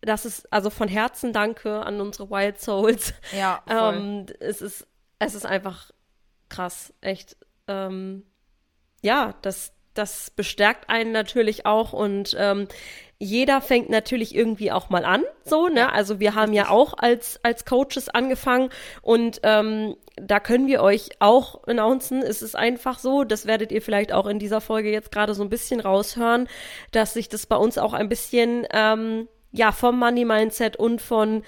das 0.00 0.24
ist 0.24 0.52
also 0.52 0.70
von 0.70 0.86
Herzen 0.86 1.32
Danke 1.32 1.84
an 1.84 2.00
unsere 2.00 2.30
Wild 2.30 2.60
Souls. 2.60 3.14
Ja. 3.36 3.62
Voll. 3.66 3.94
Ähm, 3.96 4.26
es 4.38 4.62
ist 4.62 4.86
es 5.18 5.34
ist 5.34 5.46
einfach 5.46 5.90
krass, 6.48 6.92
echt. 7.00 7.36
Ähm, 7.66 8.24
ja, 9.02 9.34
das 9.42 9.72
das 9.98 10.30
bestärkt 10.30 10.88
einen 10.88 11.12
natürlich 11.12 11.66
auch 11.66 11.92
und 11.92 12.36
ähm, 12.38 12.68
jeder 13.18 13.62
fängt 13.62 13.88
natürlich 13.88 14.34
irgendwie 14.34 14.70
auch 14.70 14.90
mal 14.90 15.04
an, 15.06 15.22
so, 15.42 15.68
ne? 15.68 15.90
Also 15.92 16.20
wir 16.20 16.34
haben 16.34 16.52
ja 16.52 16.68
auch 16.68 16.92
als, 16.98 17.40
als 17.42 17.64
Coaches 17.64 18.10
angefangen 18.10 18.68
und 19.00 19.40
ähm, 19.42 19.96
da 20.16 20.38
können 20.38 20.66
wir 20.66 20.82
euch 20.82 21.10
auch 21.18 21.66
announcen. 21.66 22.22
Es 22.22 22.42
ist 22.42 22.56
einfach 22.56 22.98
so, 22.98 23.24
das 23.24 23.46
werdet 23.46 23.72
ihr 23.72 23.80
vielleicht 23.80 24.12
auch 24.12 24.26
in 24.26 24.38
dieser 24.38 24.60
Folge 24.60 24.90
jetzt 24.90 25.12
gerade 25.12 25.34
so 25.34 25.42
ein 25.42 25.48
bisschen 25.48 25.80
raushören, 25.80 26.46
dass 26.92 27.14
sich 27.14 27.30
das 27.30 27.46
bei 27.46 27.56
uns 27.56 27.78
auch 27.78 27.94
ein 27.94 28.10
bisschen, 28.10 28.66
ähm, 28.72 29.28
ja, 29.50 29.72
vom 29.72 29.98
Money 29.98 30.26
Mindset 30.26 30.76
und 30.76 31.00
von 31.00 31.42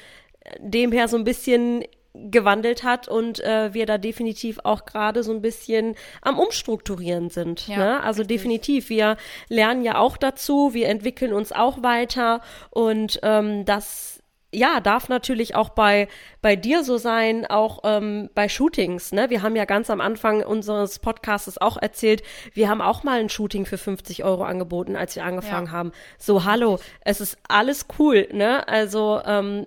dem 0.58 0.92
her 0.92 1.08
so 1.08 1.18
ein 1.18 1.24
bisschen 1.24 1.84
gewandelt 2.14 2.82
hat 2.82 3.08
und 3.08 3.40
äh, 3.40 3.72
wir 3.74 3.86
da 3.86 3.98
definitiv 3.98 4.58
auch 4.64 4.84
gerade 4.84 5.22
so 5.22 5.32
ein 5.32 5.42
bisschen 5.42 5.94
am 6.22 6.38
Umstrukturieren 6.38 7.30
sind. 7.30 7.68
Ja, 7.68 7.76
ne? 7.76 8.02
Also 8.02 8.22
richtig. 8.22 8.38
definitiv. 8.38 8.88
Wir 8.88 9.16
lernen 9.48 9.82
ja 9.82 9.98
auch 9.98 10.16
dazu, 10.16 10.74
wir 10.74 10.88
entwickeln 10.88 11.32
uns 11.32 11.52
auch 11.52 11.82
weiter 11.82 12.40
und 12.70 13.20
ähm, 13.22 13.64
das 13.64 14.18
ja, 14.52 14.80
darf 14.80 15.10
natürlich 15.10 15.54
auch 15.54 15.68
bei, 15.70 16.08
bei 16.40 16.56
dir 16.56 16.82
so 16.82 16.96
sein, 16.96 17.44
auch 17.44 17.80
ähm, 17.84 18.30
bei 18.34 18.48
Shootings. 18.48 19.12
Ne? 19.12 19.28
Wir 19.28 19.42
haben 19.42 19.56
ja 19.56 19.66
ganz 19.66 19.90
am 19.90 20.00
Anfang 20.00 20.42
unseres 20.42 20.98
Podcasts 21.00 21.58
auch 21.58 21.76
erzählt, 21.76 22.22
wir 22.54 22.70
haben 22.70 22.80
auch 22.80 23.04
mal 23.04 23.20
ein 23.20 23.28
Shooting 23.28 23.66
für 23.66 23.76
50 23.76 24.24
Euro 24.24 24.44
angeboten, 24.44 24.96
als 24.96 25.16
wir 25.16 25.24
angefangen 25.24 25.66
ja. 25.66 25.72
haben. 25.72 25.92
So, 26.16 26.44
hallo, 26.44 26.78
es 27.02 27.20
ist 27.20 27.36
alles 27.46 27.86
cool. 27.98 28.26
Ne? 28.32 28.66
Also 28.66 29.20
ähm, 29.26 29.66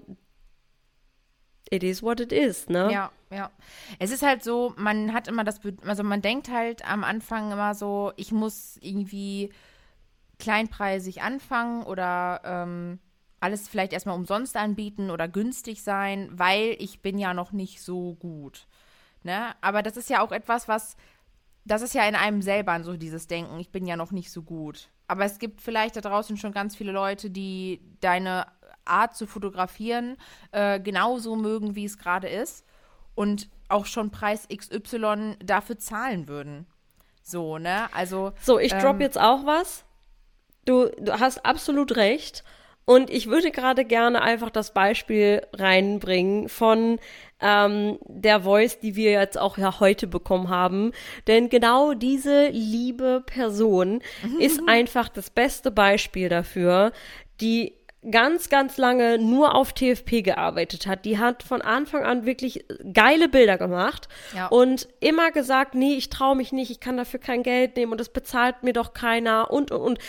it 1.72 1.84
is 1.84 2.04
what 2.04 2.20
it 2.20 2.32
is, 2.32 2.70
ne? 2.70 2.92
Ja, 2.92 3.12
ja. 3.32 3.50
Es 3.98 4.12
ist 4.12 4.22
halt 4.22 4.44
so, 4.44 4.74
man 4.78 5.14
hat 5.14 5.28
immer 5.28 5.44
das, 5.44 5.60
also 5.86 6.04
man 6.04 6.22
denkt 6.22 6.52
halt 6.52 6.88
am 6.88 7.04
Anfang 7.04 7.52
immer 7.52 7.74
so, 7.74 8.12
ich 8.18 8.32
muss 8.32 8.78
irgendwie 8.82 9.52
kleinpreisig 10.38 11.22
anfangen 11.22 11.84
oder 11.84 12.42
ähm, 12.44 13.00
alles 13.40 13.70
vielleicht 13.70 13.94
erstmal 13.94 14.16
umsonst 14.16 14.58
anbieten 14.58 15.10
oder 15.10 15.28
günstig 15.28 15.82
sein, 15.82 16.30
weil 16.32 16.76
ich 16.78 17.02
bin 17.02 17.18
ja 17.18 17.34
noch 17.34 17.54
nicht 17.54 17.82
so 17.82 18.16
gut. 18.16 18.68
Ne? 19.24 19.56
Aber 19.62 19.82
das 19.82 19.98
ist 19.98 20.10
ja 20.10 20.22
auch 20.22 20.32
etwas, 20.32 20.68
was, 20.68 20.98
das 21.64 21.82
ist 21.82 21.94
ja 21.94 22.08
in 22.08 22.16
einem 22.16 22.42
selber 22.42 22.84
so 22.84 22.98
dieses 22.98 23.28
Denken, 23.28 23.60
ich 23.60 23.72
bin 23.72 23.88
ja 23.88 23.96
noch 23.96 24.12
nicht 24.12 24.32
so 24.32 24.42
gut. 24.42 24.90
Aber 25.08 25.24
es 25.26 25.40
gibt 25.40 25.62
vielleicht 25.62 25.96
da 25.96 26.02
draußen 26.02 26.38
schon 26.38 26.52
ganz 26.52 26.76
viele 26.76 26.92
Leute, 26.92 27.30
die 27.30 27.82
deine 28.02 28.46
Art 28.86 29.16
zu 29.16 29.28
fotografieren 29.28 30.18
äh, 30.52 30.80
genauso 30.80 31.36
mögen, 31.36 31.76
wie 31.76 31.86
es 31.86 31.98
gerade 31.98 32.30
ist 32.30 32.66
und 33.16 33.50
auch 33.70 33.86
schon 33.86 34.12
Preis 34.12 34.48
XY 34.48 35.36
dafür 35.44 35.78
zahlen 35.78 36.28
würden. 36.28 36.66
So, 37.24 37.58
ne? 37.58 37.94
Also. 37.94 38.34
So, 38.42 38.60
ich 38.60 38.74
ähm, 38.74 38.80
drop 38.80 39.00
jetzt 39.00 39.20
auch 39.20 39.46
was. 39.46 39.86
Du, 40.66 40.90
du 41.00 41.20
hast 41.20 41.46
absolut 41.46 41.96
recht. 41.96 42.44
Und 42.86 43.10
ich 43.10 43.28
würde 43.28 43.52
gerade 43.52 43.86
gerne 43.86 44.22
einfach 44.22 44.50
das 44.50 44.74
Beispiel 44.74 45.44
reinbringen 45.54 46.50
von 46.50 47.00
ähm, 47.40 48.00
der 48.06 48.42
Voice, 48.42 48.80
die 48.80 48.96
wir 48.96 49.12
jetzt 49.12 49.38
auch 49.38 49.58
ja 49.58 49.80
heute 49.80 50.08
bekommen 50.08 50.50
haben. 50.50 50.92
Denn 51.28 51.50
genau 51.50 51.94
diese 51.94 52.48
liebe 52.48 53.24
Person 53.26 54.02
ist 54.40 54.62
einfach 54.68 55.10
das 55.10 55.30
beste 55.30 55.72
Beispiel 55.72 56.28
dafür, 56.28 56.92
die 57.40 57.76
ganz, 58.10 58.50
ganz 58.50 58.78
lange 58.78 59.20
nur 59.20 59.54
auf 59.54 59.74
TFP 59.74 60.24
gearbeitet 60.24 60.88
hat. 60.88 61.06
Die 61.06 61.20
hat 61.20 61.44
von 61.44 61.62
Anfang 61.62 62.04
an 62.04 62.26
wirklich 62.26 62.66
geile 62.94 63.30
Bilder 63.30 63.58
gemacht 63.58 64.08
ja. 64.36 64.48
und 64.48 64.88
immer 65.00 65.32
gesagt, 65.32 65.76
nee, 65.76 65.94
ich 65.94 66.10
traue 66.10 66.36
mich 66.36 66.52
nicht, 66.52 66.72
ich 66.72 66.80
kann 66.80 66.98
dafür 66.98 67.20
kein 67.20 67.44
Geld 67.44 67.76
nehmen 67.76 67.92
und 67.92 68.02
es 68.02 68.10
bezahlt 68.10 68.64
mir 68.64 68.74
doch 68.74 68.94
keiner 68.94 69.52
und, 69.52 69.72
und, 69.72 69.82
und. 69.82 70.00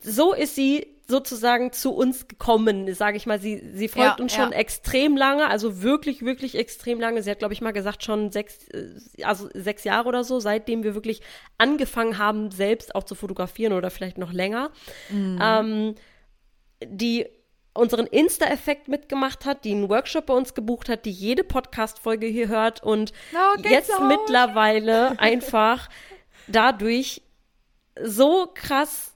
So 0.00 0.32
ist 0.32 0.54
sie 0.54 0.96
sozusagen 1.08 1.72
zu 1.72 1.94
uns 1.94 2.26
gekommen, 2.26 2.92
sage 2.94 3.16
ich 3.16 3.26
mal. 3.26 3.38
Sie, 3.38 3.62
sie 3.74 3.88
folgt 3.88 4.18
ja, 4.18 4.22
uns 4.22 4.34
schon 4.34 4.50
ja. 4.50 4.58
extrem 4.58 5.16
lange, 5.16 5.48
also 5.48 5.82
wirklich, 5.82 6.24
wirklich 6.24 6.56
extrem 6.56 6.98
lange. 6.98 7.22
Sie 7.22 7.30
hat, 7.30 7.38
glaube 7.38 7.54
ich, 7.54 7.60
mal 7.60 7.72
gesagt, 7.72 8.02
schon 8.02 8.32
sechs, 8.32 8.66
äh, 8.68 9.22
also 9.22 9.48
sechs 9.54 9.84
Jahre 9.84 10.08
oder 10.08 10.24
so, 10.24 10.40
seitdem 10.40 10.82
wir 10.82 10.94
wirklich 10.94 11.20
angefangen 11.58 12.18
haben, 12.18 12.50
selbst 12.50 12.94
auch 12.94 13.04
zu 13.04 13.14
fotografieren 13.14 13.72
oder 13.72 13.90
vielleicht 13.90 14.18
noch 14.18 14.32
länger. 14.32 14.70
Mhm. 15.10 15.38
Ähm, 15.40 15.94
die 16.84 17.26
unseren 17.74 18.06
Insta-Effekt 18.06 18.88
mitgemacht 18.88 19.44
hat, 19.44 19.64
die 19.64 19.72
einen 19.72 19.88
Workshop 19.90 20.26
bei 20.26 20.34
uns 20.34 20.54
gebucht 20.54 20.88
hat, 20.88 21.04
die 21.04 21.10
jede 21.10 21.44
Podcast-Folge 21.44 22.26
hier 22.26 22.48
hört 22.48 22.82
und 22.82 23.12
Oh, 23.34 23.60
jetzt 23.62 23.88
Gänsehaut. 23.88 24.08
mittlerweile 24.08 25.18
einfach 25.20 25.88
dadurch 26.46 27.22
so 28.02 28.48
krass 28.54 29.12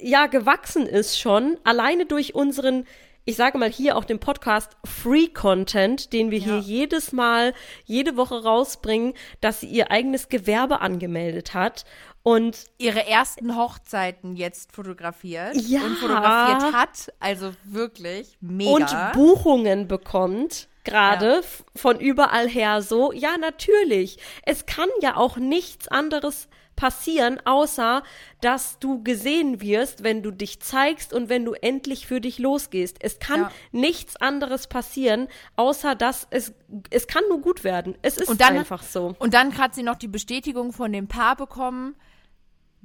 ja 0.00 0.26
gewachsen 0.26 0.86
ist 0.86 1.18
schon, 1.18 1.58
alleine 1.64 2.04
durch 2.04 2.34
unseren, 2.34 2.86
ich 3.24 3.36
sage 3.36 3.56
mal 3.56 3.70
hier 3.70 3.96
auch 3.96 4.04
den 4.04 4.18
Podcast 4.18 4.76
Free 4.84 5.28
Content, 5.28 6.12
den 6.12 6.30
wir 6.30 6.38
hier 6.38 6.56
Ja. 6.56 6.60
jedes 6.60 7.12
Mal, 7.12 7.54
jede 7.86 8.16
Woche 8.18 8.42
rausbringen, 8.42 9.14
dass 9.40 9.60
sie 9.60 9.66
ihr 9.68 9.90
eigenes 9.90 10.28
Gewerbe 10.28 10.82
angemeldet 10.82 11.54
hat 11.54 11.86
und 12.26 12.64
ihre 12.76 13.06
ersten 13.06 13.56
Hochzeiten 13.56 14.34
jetzt 14.34 14.72
fotografiert 14.72 15.54
Ja. 15.54 15.80
und 15.84 15.96
fotografiert 15.96 16.72
hat. 16.72 17.12
Also 17.20 17.52
wirklich 17.62 18.36
mega. 18.40 18.72
und 18.72 19.12
Buchungen 19.12 19.86
bekommt. 19.86 20.66
Gerade 20.82 21.36
Ja. 21.36 21.40
von 21.76 22.00
überall 22.00 22.48
her 22.48 22.82
so, 22.82 23.12
ja, 23.12 23.36
natürlich. 23.38 24.18
Es 24.42 24.66
kann 24.66 24.88
ja 25.02 25.16
auch 25.16 25.36
nichts 25.36 25.86
anderes 25.86 26.48
passieren, 26.74 27.40
außer 27.44 28.02
dass 28.40 28.80
du 28.80 29.04
gesehen 29.04 29.60
wirst, 29.60 30.02
wenn 30.02 30.24
du 30.24 30.32
dich 30.32 30.58
zeigst 30.60 31.12
und 31.12 31.28
wenn 31.28 31.44
du 31.44 31.52
endlich 31.52 32.08
für 32.08 32.20
dich 32.20 32.40
losgehst. 32.40 32.96
Es 33.00 33.20
kann 33.20 33.42
Ja. 33.42 33.50
nichts 33.70 34.16
anderes 34.16 34.66
passieren, 34.66 35.28
außer 35.54 35.94
dass 35.94 36.26
es, 36.30 36.52
es 36.90 37.06
kann 37.06 37.22
nur 37.28 37.40
gut 37.40 37.62
werden. 37.62 37.96
Es 38.02 38.16
ist 38.18 38.28
Und 38.28 38.40
dann- 38.40 38.58
einfach 38.58 38.82
so. 38.82 39.14
Und 39.20 39.32
dann 39.32 39.56
hat 39.58 39.76
sie 39.76 39.84
noch 39.84 39.94
die 39.96 40.08
Bestätigung 40.08 40.72
von 40.72 40.92
dem 40.92 41.06
Paar 41.06 41.36
bekommen, 41.36 41.94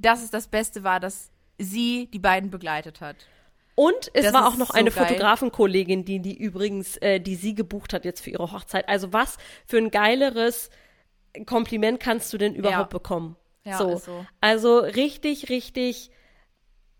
dass 0.02 0.22
es 0.22 0.30
das 0.30 0.48
Beste 0.48 0.84
war, 0.84 1.00
dass 1.00 1.30
sie 1.58 2.08
die 2.12 2.18
beiden 2.18 2.50
begleitet 2.50 3.00
hat. 3.00 3.16
Und 3.74 4.10
es 4.12 4.24
Das 4.24 4.34
war 4.34 4.46
auch 4.48 4.56
noch 4.56 4.68
so 4.68 4.74
eine 4.74 4.90
geil. 4.90 5.06
Fotografenkollegin, 5.06 6.04
die, 6.04 6.20
die 6.20 6.36
übrigens, 6.36 6.98
äh, 6.98 7.20
die 7.20 7.36
sie 7.36 7.54
gebucht 7.54 7.94
hat 7.94 8.04
jetzt 8.04 8.20
für 8.20 8.30
ihre 8.30 8.52
Hochzeit. 8.52 8.88
Also 8.88 9.12
was 9.12 9.38
für 9.66 9.78
ein 9.78 9.90
geileres 9.90 10.68
Kompliment 11.46 11.98
kannst 11.98 12.32
du 12.32 12.38
denn 12.38 12.54
überhaupt 12.54 12.92
Ja. 12.92 12.98
bekommen? 12.98 13.36
Ja, 13.64 13.78
so. 13.78 13.96
so. 13.96 14.26
Also 14.40 14.78
richtig, 14.80 15.48
richtig 15.48 16.10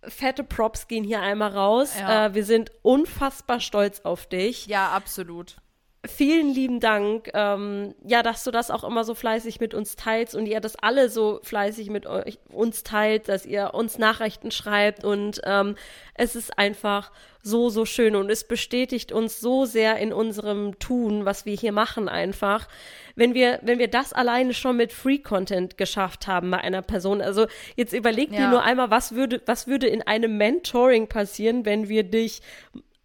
fette 0.04 0.44
Props 0.44 0.88
gehen 0.88 1.04
hier 1.04 1.20
einmal 1.20 1.50
raus. 1.50 1.92
Ja. 1.98 2.26
Äh, 2.26 2.34
wir 2.34 2.44
sind 2.44 2.70
unfassbar 2.82 3.60
stolz 3.60 4.00
auf 4.00 4.26
dich. 4.26 4.66
Ja, 4.66 4.88
absolut. 4.90 5.56
Vielen 6.04 6.52
lieben 6.52 6.80
Dank, 6.80 7.30
ähm, 7.32 7.94
ja, 8.04 8.24
dass 8.24 8.42
du 8.42 8.50
das 8.50 8.72
auch 8.72 8.82
immer 8.82 9.04
so 9.04 9.14
fleißig 9.14 9.60
mit 9.60 9.72
uns 9.72 9.94
teilst 9.94 10.34
und 10.34 10.46
ihr 10.46 10.58
das 10.58 10.74
alle 10.74 11.08
so 11.08 11.38
fleißig 11.44 11.90
mit 11.90 12.06
euch, 12.06 12.40
uns 12.48 12.82
teilt, 12.82 13.28
dass 13.28 13.46
ihr 13.46 13.72
uns 13.72 13.98
Nachrichten 13.98 14.50
schreibt 14.50 15.04
und 15.04 15.40
ähm, 15.44 15.76
es 16.14 16.34
ist 16.34 16.58
einfach 16.58 17.12
so, 17.44 17.68
so 17.68 17.84
schön 17.84 18.16
und 18.16 18.30
es 18.32 18.42
bestätigt 18.42 19.12
uns 19.12 19.38
so 19.40 19.64
sehr 19.64 19.98
in 19.98 20.12
unserem 20.12 20.76
Tun, 20.80 21.24
was 21.24 21.46
wir 21.46 21.54
hier 21.54 21.72
machen 21.72 22.08
einfach. 22.08 22.66
Wenn 23.14 23.34
wir, 23.34 23.60
wenn 23.62 23.78
wir 23.78 23.88
das 23.88 24.12
alleine 24.12 24.54
schon 24.54 24.78
mit 24.78 24.92
Free 24.92 25.18
Content 25.18 25.78
geschafft 25.78 26.26
haben 26.26 26.50
bei 26.50 26.58
einer 26.58 26.82
Person, 26.82 27.20
also 27.20 27.46
jetzt 27.76 27.92
überleg 27.92 28.30
dir 28.30 28.40
Ja. 28.40 28.50
nur 28.50 28.64
einmal, 28.64 28.90
was 28.90 29.14
würde, 29.14 29.40
was 29.46 29.68
würde 29.68 29.86
in 29.86 30.02
einem 30.02 30.36
Mentoring 30.36 31.06
passieren, 31.06 31.64
wenn 31.64 31.88
wir 31.88 32.02
dich 32.02 32.42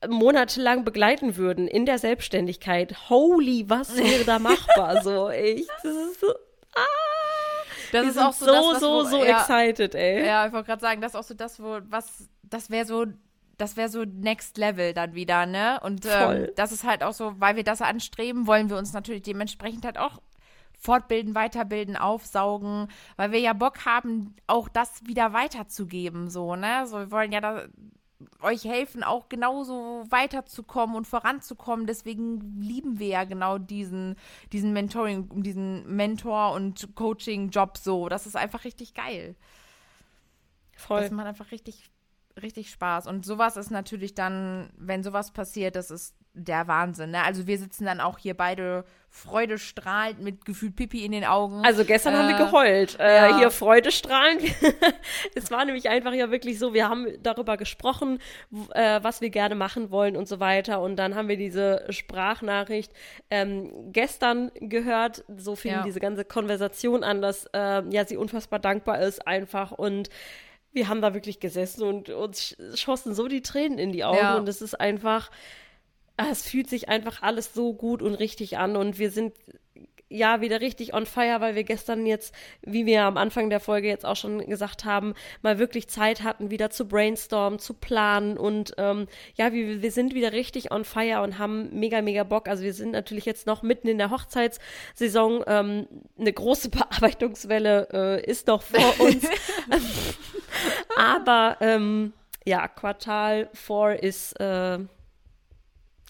monatelang 0.07 0.83
begleiten 0.83 1.37
würden 1.37 1.67
in 1.67 1.85
der 1.85 1.97
Selbstständigkeit. 1.97 3.09
Holy, 3.09 3.69
was 3.69 3.95
wäre 3.97 4.23
da 4.25 4.39
machbar? 4.39 5.01
so, 5.01 5.29
echt. 5.29 5.69
Das 5.83 5.95
ist 5.95 6.19
so, 6.19 6.33
Das 7.91 8.01
wir 8.03 8.09
ist 8.09 8.13
sind 8.15 8.23
auch 8.23 8.33
so, 8.33 8.45
so, 8.45 8.51
das, 8.51 8.65
was 8.65 8.79
so, 8.79 9.03
so 9.05 9.25
ja, 9.25 9.39
excited, 9.41 9.95
ey. 9.95 10.25
Ja, 10.25 10.45
ich 10.45 10.53
wollte 10.53 10.67
gerade 10.67 10.81
sagen, 10.81 11.01
das 11.01 11.13
ist 11.13 11.15
auch 11.15 11.23
so 11.23 11.33
das, 11.33 11.59
wo, 11.59 11.79
was, 11.89 12.29
das 12.43 12.69
wäre 12.69 12.85
so, 12.85 13.05
das 13.57 13.75
wäre 13.75 13.89
so 13.89 14.03
Next 14.05 14.57
Level 14.57 14.93
dann 14.93 15.15
wieder, 15.15 15.45
ne? 15.45 15.79
Und 15.81 16.05
ähm, 16.05 16.49
das 16.55 16.71
ist 16.71 16.83
halt 16.83 17.03
auch 17.03 17.13
so, 17.13 17.33
weil 17.39 17.55
wir 17.55 17.63
das 17.63 17.81
anstreben, 17.81 18.45
wollen 18.45 18.69
wir 18.69 18.77
uns 18.77 18.93
natürlich 18.93 19.23
dementsprechend 19.23 19.83
halt 19.83 19.97
auch 19.97 20.21
fortbilden, 20.79 21.33
weiterbilden, 21.33 21.95
aufsaugen, 21.97 22.87
weil 23.15 23.31
wir 23.31 23.39
ja 23.39 23.53
Bock 23.53 23.85
haben, 23.85 24.35
auch 24.45 24.69
das 24.69 25.05
wieder 25.05 25.33
weiterzugeben, 25.33 26.29
so, 26.29 26.55
ne? 26.55 26.85
So, 26.85 26.99
wir 26.99 27.11
wollen 27.11 27.31
ja 27.31 27.41
da 27.41 27.63
euch 28.41 28.65
helfen, 28.65 29.03
auch 29.03 29.29
genauso 29.29 30.05
weiterzukommen 30.09 30.95
und 30.95 31.07
voranzukommen. 31.07 31.85
Deswegen 31.85 32.59
lieben 32.59 32.99
wir 32.99 33.07
ja 33.07 33.23
genau 33.23 33.57
diesen, 33.57 34.15
diesen 34.51 34.73
Mentoring, 34.73 35.43
diesen 35.43 35.95
Mentor- 35.95 36.53
und 36.53 36.95
Coaching-Job 36.95 37.77
so. 37.77 38.09
Das 38.09 38.25
ist 38.25 38.35
einfach 38.35 38.63
richtig 38.63 38.93
geil. 38.93 39.35
Voll. 40.75 41.01
Das 41.01 41.11
macht 41.11 41.27
einfach 41.27 41.51
richtig, 41.51 41.89
richtig 42.41 42.71
Spaß. 42.71 43.07
Und 43.07 43.25
sowas 43.25 43.57
ist 43.57 43.71
natürlich 43.71 44.15
dann, 44.15 44.71
wenn 44.77 45.03
sowas 45.03 45.31
passiert, 45.31 45.75
das 45.75 45.91
ist 45.91 46.16
der 46.43 46.67
Wahnsinn. 46.67 47.11
Ne? 47.11 47.23
Also 47.23 47.47
wir 47.47 47.57
sitzen 47.57 47.85
dann 47.85 47.99
auch 47.99 48.17
hier 48.17 48.35
beide 48.35 48.85
freudestrahlend 49.09 50.21
mit 50.21 50.45
gefühlt 50.45 50.75
Pipi 50.75 51.03
in 51.03 51.11
den 51.11 51.23
Augen. 51.25 51.63
Also 51.65 51.83
gestern 51.85 52.15
haben 52.15 52.27
wir 52.27 52.35
Äh, 52.35 52.45
geheult. 52.45 52.99
Äh, 52.99 53.29
ja. 53.29 53.37
Hier 53.37 53.51
freudestrahlend. 53.51 54.41
es 55.35 55.51
war 55.51 55.65
nämlich 55.65 55.89
einfach 55.89 56.13
ja 56.13 56.31
wirklich 56.31 56.59
so, 56.59 56.73
wir 56.73 56.87
haben 56.89 57.07
darüber 57.23 57.57
gesprochen, 57.57 58.19
äh, 58.73 58.99
was 59.01 59.21
wir 59.21 59.29
gerne 59.29 59.55
machen 59.55 59.91
wollen 59.91 60.15
und 60.15 60.27
so 60.27 60.39
weiter. 60.39 60.81
Und 60.81 60.95
dann 60.97 61.15
haben 61.15 61.27
wir 61.27 61.37
diese 61.37 61.85
Sprachnachricht 61.89 62.91
ähm, 63.29 63.91
gestern 63.91 64.51
gehört. 64.59 65.23
So 65.37 65.55
fing 65.55 65.71
Ja. 65.71 65.83
diese 65.83 65.99
ganze 65.99 66.23
Konversation 66.25 67.03
an, 67.03 67.21
dass 67.21 67.45
äh, 67.53 67.83
ja 67.89 68.05
sie 68.05 68.17
unfassbar 68.17 68.59
dankbar 68.59 68.99
ist 69.01 69.27
einfach 69.27 69.71
und 69.71 70.09
wir 70.73 70.89
haben 70.89 71.01
da 71.01 71.13
wirklich 71.15 71.39
gesessen 71.39 71.83
und 71.83 72.09
uns 72.09 72.53
sch- 72.55 72.77
schossen 72.77 73.15
so 73.15 73.27
die 73.27 73.41
Tränen 73.41 73.79
in 73.79 73.91
die 73.91 74.03
Augen 74.03 74.17
Ja. 74.19 74.35
und 74.35 74.47
es 74.47 74.61
ist 74.61 74.79
einfach, 74.79 75.31
es 76.17 76.43
fühlt 76.43 76.69
sich 76.69 76.89
einfach 76.89 77.21
alles 77.21 77.53
so 77.53 77.73
gut 77.73 78.01
und 78.01 78.15
richtig 78.15 78.57
an 78.57 78.75
und 78.75 78.97
wir 78.99 79.11
sind 79.11 79.33
ja 80.09 80.41
wieder 80.41 80.61
richtig 80.61 80.93
on 80.93 81.05
fire, 81.05 81.41
weil 81.41 81.55
wir 81.55 81.63
gestern 81.63 82.05
jetzt, 82.05 82.33
wie 82.61 82.85
wir 82.85 83.03
am 83.03 83.17
Anfang 83.17 83.49
der 83.49 83.59
Folge 83.59 83.87
jetzt 83.87 84.05
auch 84.05 84.15
schon 84.15 84.45
gesagt 84.47 84.85
haben, 84.85 85.13
mal 85.41 85.59
wirklich 85.59 85.87
Zeit 85.89 86.23
hatten, 86.23 86.49
wieder 86.49 86.69
zu 86.69 86.87
brainstormen, 86.87 87.59
zu 87.59 87.73
planen 87.73 88.37
und 88.37 88.73
ähm, 88.77 89.07
ja, 89.35 89.51
wir, 89.51 89.81
wir 89.81 89.91
sind 89.91 90.13
wieder 90.13 90.31
richtig 90.31 90.71
on 90.71 90.85
fire 90.85 91.21
und 91.21 91.37
haben 91.37 91.77
mega, 91.77 92.01
mega 92.01 92.23
Bock. 92.23 92.47
Also 92.47 92.63
wir 92.63 92.73
sind 92.73 92.91
natürlich 92.91 93.25
jetzt 93.25 93.47
noch 93.47 93.63
mitten 93.63 93.87
in 93.87 93.97
der 93.97 94.11
Hochzeitssaison. 94.11 95.43
Ähm, 95.45 95.87
eine 96.17 96.33
große 96.33 96.69
Bearbeitungswelle 96.71 97.87
äh, 97.91 98.25
ist 98.29 98.47
noch 98.47 98.61
vor 98.61 98.99
uns. 98.99 99.27
Aber 100.95 101.57
ähm, 101.59 102.13
ja, 102.45 102.67
Quartal 102.67 103.49
4 103.53 104.01
ist 104.01 104.39
äh, 104.39 104.79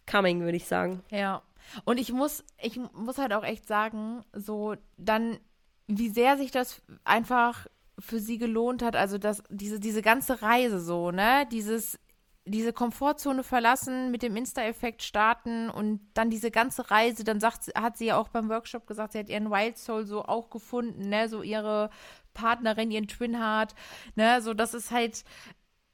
coming, 0.09 0.41
würde 0.41 0.57
ich 0.57 0.65
sagen. 0.65 1.03
Ja. 1.11 1.43
Und 1.85 1.99
ich 1.99 2.11
muss, 2.11 2.43
ich 2.61 2.79
muss 2.93 3.17
halt 3.17 3.33
auch 3.33 3.43
echt 3.43 3.67
sagen, 3.67 4.23
so 4.33 4.75
dann, 4.97 5.37
wie 5.87 6.09
sehr 6.09 6.37
sich 6.37 6.51
das 6.51 6.81
einfach 7.03 7.67
für 7.99 8.19
sie 8.19 8.37
gelohnt 8.37 8.81
hat, 8.81 8.95
also 8.95 9.17
das, 9.17 9.43
diese, 9.49 9.79
diese 9.79 10.01
ganze 10.01 10.41
Reise 10.41 10.79
so, 10.79 11.11
ne? 11.11 11.47
Dieses, 11.51 11.99
diese 12.45 12.71
Komfortzone 12.71 13.43
verlassen, 13.43 14.11
mit 14.11 14.21
dem 14.21 14.35
Insta-Effekt 14.35 15.03
starten 15.03 15.69
und 15.69 15.99
dann 16.13 16.29
diese 16.29 16.51
ganze 16.51 16.89
Reise, 16.89 17.23
dann 17.23 17.39
sagt, 17.39 17.71
hat 17.75 17.97
sie 17.97 18.05
ja 18.05 18.17
auch 18.17 18.29
beim 18.29 18.49
Workshop 18.49 18.87
gesagt, 18.87 19.13
sie 19.13 19.19
hat 19.19 19.29
ihren 19.29 19.49
Wild 19.49 19.77
Soul 19.77 20.05
so 20.05 20.23
auch 20.23 20.49
gefunden, 20.49 21.09
ne? 21.09 21.27
So 21.27 21.41
ihre 21.41 21.89
Partnerin, 22.33 22.91
ihren 22.91 23.07
Twin 23.07 23.37
Heart, 23.37 23.75
ne? 24.15 24.41
So, 24.41 24.53
das 24.53 24.73
ist 24.73 24.91
halt 24.91 25.23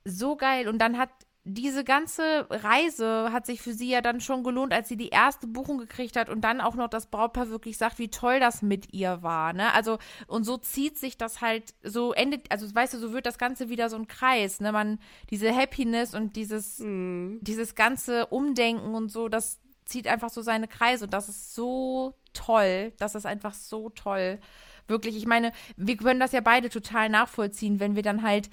so 0.06 0.36
geil. 0.36 0.68
Und 0.68 0.80
dann 0.80 0.98
hat 0.98 1.10
diese 1.46 1.84
ganze 1.84 2.48
Reise 2.50 3.34
hat 3.34 3.46
sich 3.46 3.62
für 3.62 3.74
sie 3.74 3.90
ja 3.90 4.02
dann 4.02 4.22
schon 4.22 4.44
gelohnt, 4.44 4.72
als 4.72 4.88
sie 4.88 4.96
die 4.96 5.10
erste 5.10 5.46
Buchung 5.46 5.78
gekriegt 5.78 6.16
hat 6.16 6.30
und 6.30 6.42
dann 6.42 6.62
auch 6.62 6.76
noch 6.76 6.88
das 6.88 7.08
Brautpaar 7.08 7.50
wirklich 7.50 7.78
sagt, 7.78 8.00
wie 8.00 8.08
toll 8.08 8.40
das 8.40 8.62
mit 8.62 8.94
ihr 8.94 9.24
war, 9.24 9.52
ne? 9.52 9.74
Also 9.74 9.98
und 10.28 10.46
so 10.46 10.56
zieht 10.58 10.98
sich 10.98 11.18
das 11.18 11.42
halt 11.42 11.74
so 11.84 12.14
endet, 12.14 12.50
also 12.50 12.74
weißt 12.74 12.94
du, 12.94 12.98
so 12.98 13.12
wird 13.12 13.26
das 13.26 13.38
Ganze 13.38 13.68
wieder 13.68 13.90
so 13.90 13.98
ein 13.98 14.08
Kreis, 14.08 14.62
ne? 14.62 14.72
Man 14.72 15.00
diese 15.32 15.54
Happiness 15.54 16.16
und 16.16 16.38
dieses 16.38 16.78
dieses 16.78 17.76
ganze 17.76 18.28
Umdenken 18.28 18.96
und 18.96 19.10
so, 19.10 19.28
das 19.28 19.60
zieht 19.84 20.08
einfach 20.08 20.30
so 20.30 20.42
seine 20.42 20.70
Kreise 20.70 21.06
und 21.06 21.14
das 21.14 21.28
ist 21.28 21.54
so 21.54 22.16
toll, 22.32 22.94
das 23.00 23.16
ist 23.16 23.26
einfach 23.26 23.54
so 23.54 23.90
toll. 23.90 24.40
Wirklich, 24.88 25.18
ich 25.18 25.26
meine, 25.26 25.52
wir 25.76 25.98
können 25.98 26.20
das 26.22 26.32
ja 26.32 26.42
beide 26.42 26.70
total 26.70 27.10
nachvollziehen, 27.10 27.82
wenn 27.82 27.96
wir 27.96 28.04
dann 28.04 28.22
halt 28.22 28.50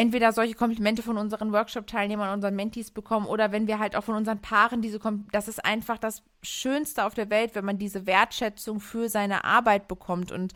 entweder 0.00 0.32
solche 0.32 0.54
Komplimente 0.54 1.02
von 1.02 1.18
unseren 1.18 1.52
Workshop-Teilnehmern, 1.52 2.32
unseren 2.32 2.56
Mentees 2.56 2.90
bekommen 2.90 3.26
oder 3.26 3.52
wenn 3.52 3.66
wir 3.66 3.78
halt 3.78 3.94
auch 3.94 4.04
von 4.04 4.14
unseren 4.14 4.40
Paaren 4.40 4.80
diese, 4.80 4.98
Kom 4.98 5.28
das 5.30 5.46
ist 5.46 5.62
einfach 5.62 5.98
das 5.98 6.22
Schönste 6.42 7.04
auf 7.04 7.12
der 7.12 7.28
Welt, 7.28 7.54
wenn 7.54 7.66
man 7.66 7.76
diese 7.76 8.06
Wertschätzung 8.06 8.80
für 8.80 9.10
seine 9.10 9.44
Arbeit 9.44 9.88
bekommt 9.88 10.32
und 10.32 10.54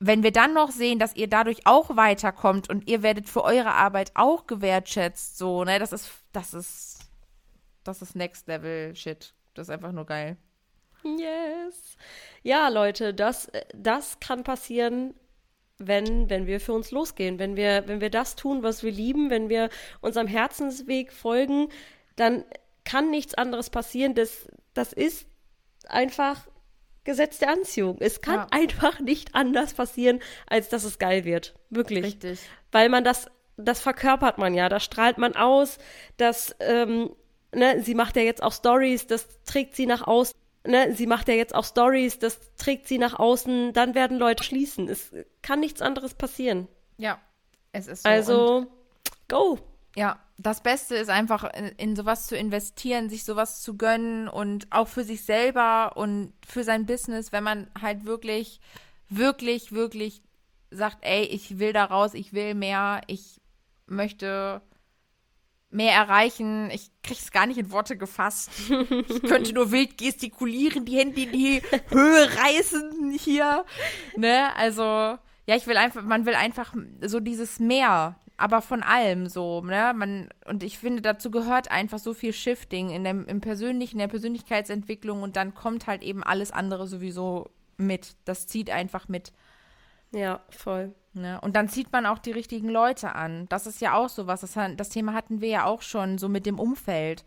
wenn 0.00 0.24
wir 0.24 0.32
dann 0.32 0.54
noch 0.54 0.72
sehen, 0.72 0.98
dass 0.98 1.14
ihr 1.14 1.28
dadurch 1.28 1.66
auch 1.66 1.96
weiterkommt 1.96 2.68
und 2.68 2.88
ihr 2.88 3.02
werdet 3.04 3.28
für 3.28 3.44
eure 3.44 3.72
Arbeit 3.72 4.10
auch 4.14 4.48
gewertschätzt, 4.48 5.38
so, 5.38 5.62
ne, 5.64 5.78
das 5.78 5.92
ist, 5.92 6.10
das 6.32 6.52
ist, 6.52 6.98
das 7.84 8.02
ist 8.02 8.16
Next 8.16 8.48
Level 8.48 8.94
Shit. 8.96 9.34
Das 9.54 9.68
ist 9.68 9.70
einfach 9.70 9.92
nur 9.92 10.06
geil. 10.06 10.36
Yes. 11.04 11.96
Ja, 12.42 12.68
Leute, 12.68 13.14
das, 13.14 13.50
das 13.74 14.18
kann 14.20 14.42
passieren. 14.44 15.14
Wenn, 15.78 16.28
wenn 16.28 16.46
wir 16.46 16.60
für 16.60 16.72
uns 16.72 16.90
losgehen, 16.90 17.38
wenn 17.38 17.56
wir, 17.56 17.84
wenn 17.86 18.00
wir 18.00 18.10
das 18.10 18.36
tun, 18.36 18.62
was 18.62 18.82
wir 18.82 18.90
lieben, 18.90 19.30
wenn 19.30 19.48
wir 19.48 19.70
unserem 20.00 20.26
Herzensweg 20.26 21.12
folgen, 21.12 21.68
dann 22.16 22.44
kann 22.84 23.10
nichts 23.10 23.34
anderes 23.34 23.70
passieren. 23.70 24.14
Das, 24.14 24.48
das 24.74 24.92
ist 24.92 25.26
einfach 25.88 26.48
Gesetz 27.04 27.38
der 27.38 27.50
Anziehung. 27.50 27.96
Es 28.00 28.20
kann 28.20 28.40
ja. 28.40 28.46
einfach 28.50 29.00
nicht 29.00 29.34
anders 29.34 29.74
passieren, 29.74 30.20
als 30.46 30.68
dass 30.68 30.84
es 30.84 30.98
geil 30.98 31.24
wird. 31.24 31.54
Wirklich. 31.70 32.04
Richtig. 32.04 32.40
Weil 32.72 32.88
man 32.88 33.04
das, 33.04 33.30
das 33.56 33.80
verkörpert 33.80 34.38
man 34.38 34.54
ja, 34.54 34.68
das 34.68 34.84
strahlt 34.84 35.16
man 35.16 35.34
aus, 35.36 35.78
das, 36.16 36.54
ähm, 36.60 37.14
ne, 37.54 37.82
sie 37.82 37.94
macht 37.94 38.16
ja 38.16 38.22
jetzt 38.22 38.42
auch 38.42 38.52
Stories, 38.52 39.06
das 39.06 39.26
trägt 39.44 39.76
sie 39.76 39.86
nach 39.86 40.06
außen. 40.06 40.34
Ne, 40.68 40.94
sie 40.94 41.06
macht 41.06 41.28
ja 41.28 41.34
jetzt 41.34 41.54
auch 41.54 41.64
Stories, 41.64 42.18
das 42.18 42.38
trägt 42.58 42.88
sie 42.88 42.98
nach 42.98 43.18
außen, 43.18 43.72
dann 43.72 43.94
werden 43.94 44.18
Leute 44.18 44.44
schließen. 44.44 44.86
Es 44.86 45.14
kann 45.40 45.60
nichts 45.60 45.80
anderes 45.80 46.12
passieren. 46.12 46.68
Ja, 46.98 47.18
es 47.72 47.86
ist 47.86 48.02
so. 48.02 48.08
Also, 48.08 48.66
go. 49.28 49.58
Ja, 49.96 50.18
das 50.36 50.62
Beste 50.62 50.94
ist 50.96 51.08
einfach 51.08 51.44
in, 51.54 51.68
in, 51.78 51.96
sowas 51.96 52.26
zu 52.26 52.36
investieren, 52.36 53.08
sich 53.08 53.24
sowas 53.24 53.62
zu 53.62 53.78
gönnen 53.78 54.28
und 54.28 54.66
auch 54.70 54.88
für 54.88 55.04
sich 55.04 55.24
selber 55.24 55.96
und 55.96 56.34
für 56.46 56.64
sein 56.64 56.84
Business, 56.84 57.32
wenn 57.32 57.44
man 57.44 57.70
halt 57.80 58.04
wirklich, 58.04 58.60
wirklich, 59.08 59.72
wirklich 59.72 60.20
sagt, 60.70 60.98
ey, 61.00 61.22
ich 61.22 61.58
will 61.58 61.72
da 61.72 61.86
raus, 61.86 62.12
ich 62.12 62.34
will 62.34 62.52
mehr, 62.54 63.00
ich 63.06 63.40
möchte 63.86 64.60
mehr 65.70 65.92
erreichen. 65.92 66.70
Ich 66.70 66.90
krieg's 67.02 67.30
gar 67.30 67.46
nicht 67.46 67.58
in 67.58 67.70
Worte 67.70 67.96
gefasst. 67.96 68.50
Ich 69.08 69.22
könnte 69.22 69.52
nur 69.52 69.70
wild 69.70 69.98
gestikulieren, 69.98 70.84
die 70.84 70.98
Hände 70.98 71.22
in 71.22 71.32
die 71.32 71.62
Höhe 71.88 72.28
reißen 72.36 73.12
hier. 73.12 73.64
Ne? 74.16 74.54
Also, 74.56 74.82
ja, 74.82 75.56
ich 75.56 75.66
will 75.66 75.76
einfach, 75.76 76.02
man 76.02 76.26
will 76.26 76.34
einfach 76.34 76.74
so 77.02 77.20
dieses 77.20 77.58
Meer 77.58 78.16
aber 78.38 78.62
von 78.62 78.84
allem 78.84 79.26
so, 79.26 79.60
ne? 79.62 79.92
Man, 79.94 80.28
und 80.46 80.62
ich 80.62 80.78
finde, 80.78 81.02
dazu 81.02 81.30
gehört 81.30 81.72
einfach 81.72 81.98
so 81.98 82.14
viel 82.14 82.32
Shifting 82.32 82.90
in 82.90 83.02
dem, 83.02 83.26
im 83.26 83.40
Persönlichen, 83.40 83.96
in 83.96 83.98
der 83.98 84.08
Persönlichkeitsentwicklung 84.08 85.22
und 85.22 85.34
dann 85.34 85.54
kommt 85.54 85.88
halt 85.88 86.04
eben 86.04 86.22
alles 86.22 86.52
andere 86.52 86.86
sowieso 86.86 87.50
mit. 87.76 88.16
Das 88.24 88.46
zieht 88.46 88.70
einfach 88.70 89.08
mit. 89.08 89.32
Ja, 90.12 90.40
voll. 90.50 90.94
Ne? 91.14 91.40
Und 91.40 91.56
dann 91.56 91.68
zieht 91.68 91.92
man 91.92 92.06
auch 92.06 92.18
die 92.18 92.32
richtigen 92.32 92.68
Leute 92.68 93.14
an. 93.14 93.46
Das 93.48 93.66
ist 93.66 93.80
ja 93.80 93.94
auch 93.94 94.08
so 94.08 94.26
was. 94.26 94.40
Das, 94.42 94.56
das 94.76 94.88
Thema 94.88 95.14
hatten 95.14 95.40
wir 95.40 95.48
ja 95.48 95.64
auch 95.64 95.82
schon, 95.82 96.18
so 96.18 96.28
mit 96.28 96.46
dem 96.46 96.58
Umfeld. 96.58 97.24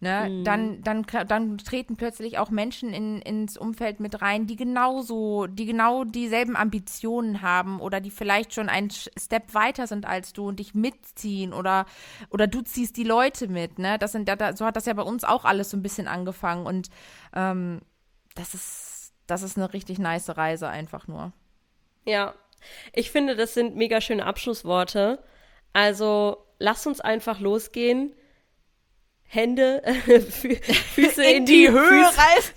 Ne? 0.00 0.28
Mhm. 0.28 0.44
Dann, 0.44 0.82
dann, 0.82 1.06
dann 1.26 1.58
treten 1.58 1.96
plötzlich 1.96 2.38
auch 2.38 2.50
Menschen 2.50 2.92
in, 2.92 3.22
ins 3.22 3.56
Umfeld 3.56 4.00
mit 4.00 4.20
rein, 4.22 4.46
die 4.46 4.56
genauso, 4.56 5.46
die 5.46 5.66
genau 5.66 6.04
dieselben 6.04 6.56
Ambitionen 6.56 7.42
haben 7.42 7.80
oder 7.80 8.00
die 8.00 8.10
vielleicht 8.10 8.54
schon 8.54 8.68
einen 8.68 8.90
Step 8.90 9.54
weiter 9.54 9.86
sind 9.86 10.06
als 10.06 10.32
du 10.32 10.48
und 10.48 10.60
dich 10.60 10.74
mitziehen 10.74 11.52
oder, 11.52 11.86
oder 12.30 12.46
du 12.46 12.62
ziehst 12.62 12.96
die 12.96 13.04
Leute 13.04 13.48
mit. 13.48 13.78
Ne? 13.78 13.98
Das 13.98 14.12
sind, 14.12 14.30
so 14.56 14.66
hat 14.66 14.76
das 14.76 14.86
ja 14.86 14.92
bei 14.92 15.02
uns 15.02 15.24
auch 15.24 15.44
alles 15.44 15.70
so 15.70 15.76
ein 15.76 15.82
bisschen 15.82 16.08
angefangen 16.08 16.66
und 16.66 16.88
ähm, 17.34 17.80
das 18.34 18.54
ist, 18.54 19.12
das 19.26 19.42
ist 19.42 19.56
eine 19.56 19.72
richtig 19.72 19.98
nice 19.98 20.36
Reise 20.36 20.68
einfach 20.68 21.08
nur. 21.08 21.32
Ja, 22.04 22.34
ich 22.92 23.10
finde, 23.10 23.36
das 23.36 23.54
sind 23.54 23.76
mega 23.76 24.00
schöne 24.00 24.26
Abschlussworte. 24.26 25.18
Also 25.72 26.38
lass 26.58 26.86
uns 26.86 27.00
einfach 27.00 27.40
losgehen 27.40 28.14
Hände, 29.26 29.82
äh, 29.84 30.20
Füße 30.20 31.24
in, 31.24 31.38
in 31.38 31.46
die, 31.46 31.66
die, 31.66 31.70
Höhe 31.70 32.04
reißen. 32.04 32.54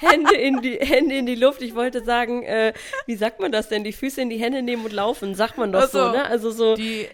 Hände 0.00 0.34
in 0.34 0.60
die 0.60 0.76
Hände 0.76 1.14
in 1.16 1.26
die 1.26 1.36
Luft. 1.36 1.62
Ich 1.62 1.74
wollte 1.74 2.04
sagen, 2.04 2.42
äh, 2.42 2.72
wie 3.06 3.14
sagt 3.14 3.40
man 3.40 3.52
das 3.52 3.68
denn? 3.68 3.84
Die 3.84 3.92
Füße 3.92 4.20
in 4.20 4.30
die 4.30 4.38
Hände 4.38 4.62
nehmen 4.62 4.84
und 4.84 4.92
laufen, 4.92 5.34
sagt 5.34 5.56
man 5.56 5.72
doch 5.72 5.82
also, 5.82 6.06
so, 6.06 6.12
ne? 6.12 6.24
Also 6.24 6.50
so 6.50 6.74
die 6.74 7.08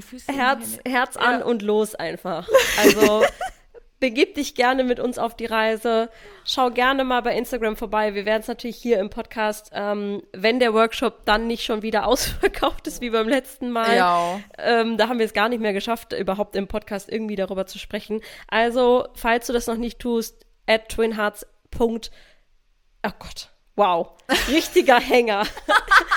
Füße 0.00 0.32
Herz, 0.32 0.78
Herz 0.86 1.16
an 1.16 1.40
ja. 1.40 1.44
und 1.44 1.62
los 1.62 1.94
einfach. 1.96 2.48
Also 2.78 3.24
begib 4.00 4.34
dich 4.34 4.54
gerne 4.54 4.82
mit 4.82 4.98
uns 4.98 5.18
auf 5.18 5.36
die 5.36 5.46
Reise. 5.46 6.10
Schau 6.44 6.70
gerne 6.70 7.04
mal 7.04 7.20
bei 7.20 7.36
Instagram 7.36 7.76
vorbei. 7.76 8.14
Wir 8.14 8.24
werden 8.24 8.40
es 8.40 8.48
natürlich 8.48 8.76
hier 8.76 8.98
im 8.98 9.10
Podcast, 9.10 9.70
ähm, 9.74 10.22
wenn 10.32 10.58
der 10.58 10.74
Workshop 10.74 11.26
dann 11.26 11.46
nicht 11.46 11.62
schon 11.62 11.82
wieder 11.82 12.06
ausverkauft 12.08 12.86
ist 12.86 13.00
wie 13.00 13.10
beim 13.10 13.28
letzten 13.28 13.70
Mal. 13.70 13.96
Ja. 13.96 14.40
Ähm, 14.58 14.96
da 14.96 15.08
haben 15.08 15.18
wir 15.18 15.26
es 15.26 15.34
gar 15.34 15.48
nicht 15.48 15.60
mehr 15.60 15.74
geschafft, 15.74 16.12
überhaupt 16.14 16.56
im 16.56 16.66
Podcast 16.66 17.12
irgendwie 17.12 17.36
darüber 17.36 17.66
zu 17.66 17.78
sprechen. 17.78 18.20
Also, 18.48 19.06
falls 19.14 19.46
du 19.46 19.52
das 19.52 19.66
noch 19.66 19.76
nicht 19.76 19.98
tust, 19.98 20.46
at 20.66 20.88
twinhearts. 20.88 21.46
Oh 21.78 23.10
Gott. 23.18 23.50
Wow. 23.76 24.12
Richtiger 24.48 24.98
Hänger. 25.00 25.46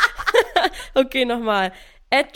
okay, 0.95 1.25
nochmal 1.25 1.71
at 2.13 2.33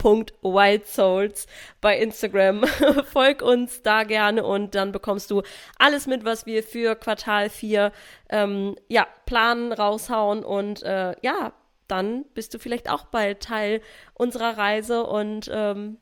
twinhearts.end.wildsouls 0.00 1.46
bei 1.80 1.98
Instagram. 1.98 2.64
Folg 3.12 3.42
uns 3.42 3.82
da 3.82 4.04
gerne 4.04 4.44
und 4.44 4.74
dann 4.74 4.92
bekommst 4.92 5.30
du 5.30 5.42
alles 5.78 6.06
mit, 6.06 6.24
was 6.24 6.46
wir 6.46 6.62
für 6.62 6.96
Quartal 6.96 7.50
4 7.50 7.92
ähm, 8.30 8.76
ja, 8.88 9.06
planen, 9.26 9.72
raushauen 9.72 10.44
und 10.44 10.82
äh, 10.82 11.14
ja, 11.22 11.52
dann 11.88 12.24
bist 12.34 12.54
du 12.54 12.58
vielleicht 12.58 12.88
auch 12.88 13.06
bald 13.06 13.40
Teil 13.40 13.82
unserer 14.14 14.56
Reise 14.56 15.04
und 15.04 15.50
ähm, 15.52 15.98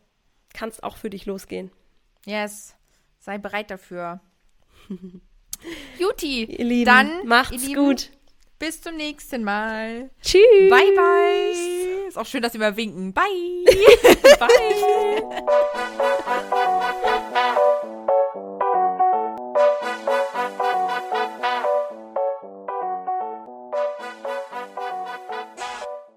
kannst 0.53 0.83
auch 0.85 0.97
für 0.97 1.11
dich 1.11 1.27
losgehen. 1.27 1.71
Yes, 2.27 2.75
sei 3.19 3.39
bereit 3.39 3.71
dafür. 3.71 4.21
Juti, 5.99 6.45
ihr 6.45 6.65
Lieben, 6.65 6.85
dann 6.85 7.27
macht's 7.27 7.67
Lieben, 7.67 7.87
gut. 7.87 8.11
Bis 8.59 8.83
zum 8.83 8.97
nächsten 8.97 9.45
Mal. 9.45 10.11
Tschüss. 10.21 10.43
Bye, 10.69 10.93
bye. 10.95 11.78
Ist 12.09 12.17
auch 12.17 12.25
schön, 12.25 12.41
dass 12.41 12.53
Sie 12.53 12.59
mal 12.59 12.75
winken. 12.75 13.13
Bye. 13.13 13.23
bye. 14.41 14.49